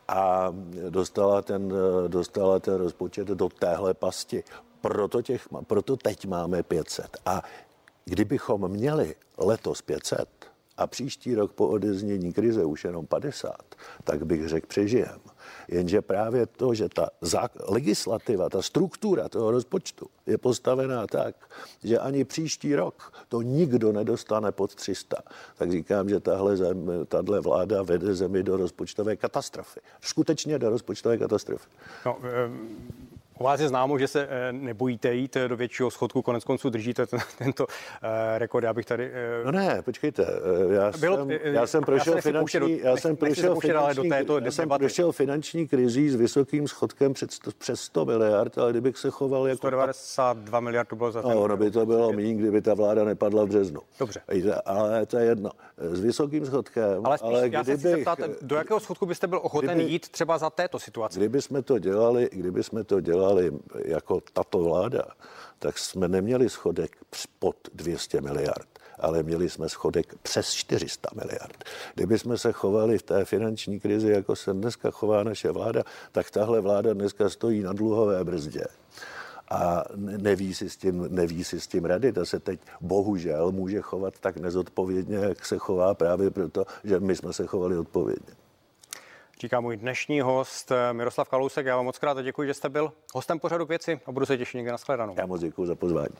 A 0.08 0.54
dostala 0.90 1.42
ten, 1.42 1.72
dostala 2.08 2.58
ten 2.58 2.74
rozpočet 2.74 3.28
do 3.28 3.48
téhle 3.48 3.94
pasti. 3.94 4.44
Proto, 4.80 5.22
těch, 5.22 5.48
proto 5.66 5.96
teď 5.96 6.26
máme 6.26 6.62
500. 6.62 7.16
A 7.26 7.42
kdybychom 8.04 8.68
měli 8.68 9.14
letos 9.38 9.82
500, 9.82 10.28
a 10.76 10.86
příští 10.86 11.34
rok 11.34 11.52
po 11.52 11.68
odeznění 11.68 12.32
krize 12.32 12.64
už 12.64 12.84
jenom 12.84 13.06
50, 13.06 13.56
tak 14.04 14.26
bych 14.26 14.48
řekl 14.48 14.66
přežijem. 14.66 15.20
Jenže 15.68 16.02
právě 16.02 16.46
to, 16.46 16.74
že 16.74 16.88
ta 16.88 17.10
legislativa, 17.68 18.48
ta 18.48 18.62
struktura 18.62 19.28
toho 19.28 19.50
rozpočtu 19.50 20.06
je 20.26 20.38
postavená 20.38 21.06
tak, 21.06 21.34
že 21.84 21.98
ani 21.98 22.24
příští 22.24 22.74
rok 22.74 23.12
to 23.28 23.42
nikdo 23.42 23.92
nedostane 23.92 24.52
pod 24.52 24.74
300, 24.74 25.16
tak 25.58 25.70
říkám, 25.70 26.08
že 26.08 26.20
tahle, 26.20 26.56
zem, 26.56 26.90
tahle 27.08 27.40
vláda 27.40 27.82
vede 27.82 28.14
zemi 28.14 28.42
do 28.42 28.56
rozpočtové 28.56 29.16
katastrofy. 29.16 29.80
Skutečně 30.00 30.58
do 30.58 30.70
rozpočtové 30.70 31.18
katastrofy. 31.18 31.68
No, 32.06 32.18
u 33.38 33.44
vás 33.44 33.60
je 33.60 33.68
známo, 33.68 33.98
že 33.98 34.08
se 34.08 34.28
eh, 34.30 34.52
nebojíte 34.52 35.14
jít 35.14 35.36
do 35.48 35.56
většího 35.56 35.90
schodku, 35.90 36.22
konec 36.22 36.44
konců 36.44 36.70
držíte 36.70 37.06
ten, 37.06 37.20
tento 37.38 37.66
uh, 37.66 37.70
rekord. 38.38 38.64
Já 38.64 38.72
bych 38.72 38.86
tady... 38.86 39.12
No 39.44 39.52
ne, 39.52 39.82
počkejte. 39.82 40.26
Já, 40.70 40.92
Bylo, 41.00 41.16
jsem, 41.16 41.30
já 41.30 41.66
jsem 41.66 41.84
prošel 41.84 42.14
já 42.14 42.20
finanční, 42.20 42.60
do, 42.60 42.68
já 42.68 42.96
jsem 42.96 43.16
prošel 43.16 43.54
finanční, 43.54 44.02
do 44.02 44.08
této 44.08 44.38
já 44.38 44.50
jsem 44.50 44.68
prošel 44.68 45.12
finanční 45.12 45.68
krizí 45.68 46.10
s 46.10 46.14
vysokým 46.14 46.68
schodkem 46.68 47.12
před, 47.12 47.30
přes 47.58 47.80
100 47.80 48.04
miliard, 48.04 48.58
ale 48.58 48.70
kdybych 48.70 48.98
se 48.98 49.10
choval 49.10 49.48
jako... 49.48 49.56
192 49.56 50.60
miliard 50.60 50.88
to 50.88 50.96
bylo 50.96 51.12
za 51.12 51.22
No, 51.22 51.42
ono 51.42 51.56
by 51.56 51.70
to 51.70 51.86
bylo 51.86 52.12
méně, 52.12 52.34
kdyby 52.34 52.62
ta 52.62 52.74
vláda 52.74 53.04
nepadla 53.04 53.44
v 53.44 53.48
březnu. 53.48 53.80
Dobře. 53.98 54.20
Ale 54.64 55.06
to 55.06 55.18
je 55.18 55.24
jedno. 55.24 55.50
S 55.78 56.00
vysokým 56.00 56.46
schodkem, 56.46 57.06
ale, 57.06 57.18
spíš, 57.18 57.28
ale 57.28 57.48
já 57.48 57.62
kdybych, 57.62 57.80
se 57.82 57.88
zeptat, 57.88 58.18
do 58.42 58.56
jakého 58.56 58.80
schodku 58.80 59.06
byste 59.06 59.26
byl 59.26 59.40
ochoten 59.42 59.74
kdyby, 59.74 59.92
jít 59.92 60.08
třeba 60.08 60.38
za 60.38 60.50
této 60.50 60.78
situace? 60.78 61.18
Kdyby 61.18 61.42
jsme 61.42 61.62
to 61.62 61.78
dělali, 61.78 62.28
kdyby 62.32 62.62
jsme 62.62 62.84
to 62.84 63.00
dělali 63.00 63.23
dělali 63.24 63.52
jako 63.84 64.20
tato 64.32 64.58
vláda, 64.58 65.04
tak 65.58 65.78
jsme 65.78 66.08
neměli 66.08 66.50
schodek 66.50 66.96
pod 67.38 67.56
200 67.74 68.20
miliard 68.20 68.68
ale 68.98 69.22
měli 69.22 69.50
jsme 69.50 69.68
schodek 69.68 70.14
přes 70.22 70.52
400 70.52 71.08
miliard. 71.14 71.64
Kdyby 71.94 72.18
jsme 72.18 72.38
se 72.38 72.52
chovali 72.52 72.98
v 72.98 73.02
té 73.02 73.24
finanční 73.24 73.80
krizi, 73.80 74.10
jako 74.10 74.36
se 74.36 74.52
dneska 74.52 74.90
chová 74.90 75.24
naše 75.24 75.50
vláda, 75.50 75.82
tak 76.12 76.30
tahle 76.30 76.60
vláda 76.60 76.94
dneska 76.94 77.28
stojí 77.28 77.62
na 77.62 77.72
dluhové 77.72 78.24
brzdě 78.24 78.64
a 79.50 79.84
neví 79.96 80.54
si, 80.54 80.70
s 80.70 80.76
tím, 80.76 81.06
neví 81.10 81.44
si 81.44 81.60
s 81.60 81.66
tím 81.66 81.84
rady. 81.84 82.12
Ta 82.12 82.24
se 82.24 82.40
teď 82.40 82.60
bohužel 82.80 83.52
může 83.52 83.80
chovat 83.80 84.14
tak 84.20 84.36
nezodpovědně, 84.36 85.16
jak 85.16 85.46
se 85.46 85.58
chová 85.58 85.94
právě 85.94 86.30
proto, 86.30 86.64
že 86.84 87.00
my 87.00 87.16
jsme 87.16 87.32
se 87.32 87.46
chovali 87.46 87.78
odpovědně 87.78 88.43
říká 89.40 89.60
můj 89.60 89.76
dnešní 89.76 90.20
host 90.20 90.72
eh, 90.72 90.92
Miroslav 90.92 91.28
Kalousek. 91.28 91.66
Já 91.66 91.76
vám 91.76 91.84
moc 91.84 91.98
krát 91.98 92.22
děkuji, 92.22 92.48
že 92.48 92.54
jste 92.54 92.68
byl 92.68 92.92
hostem 93.14 93.38
pořadu 93.38 93.66
věci 93.66 94.00
a 94.06 94.12
budu 94.12 94.26
se 94.26 94.38
těšit 94.38 94.54
někde 94.54 94.72
na 94.72 94.78
shledanou. 94.78 95.14
Já 95.18 95.26
moc 95.26 95.40
děkuji 95.40 95.66
za 95.66 95.74
pozvání. 95.74 96.14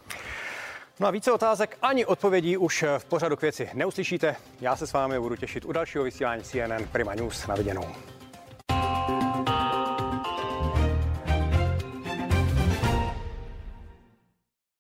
No 1.01 1.07
a 1.07 1.11
více 1.11 1.33
otázek 1.33 1.79
ani 1.83 2.07
odpovědí 2.07 2.57
už 2.57 2.85
v 2.99 3.05
pořadu 3.05 3.37
k 3.37 3.43
věci 3.43 3.71
neuslyšíte. 3.75 4.37
Já 4.61 4.77
se 4.77 4.87
s 4.87 4.93
vámi 4.93 5.21
budu 5.21 5.37
těšit 5.37 5.65
u 5.65 5.73
dalšího 5.73 6.05
vysílání 6.05 6.43
CNN 6.43 6.85
Prima 6.93 7.15
News. 7.15 7.47
Na 7.47 7.55
viděnou. 7.55 8.14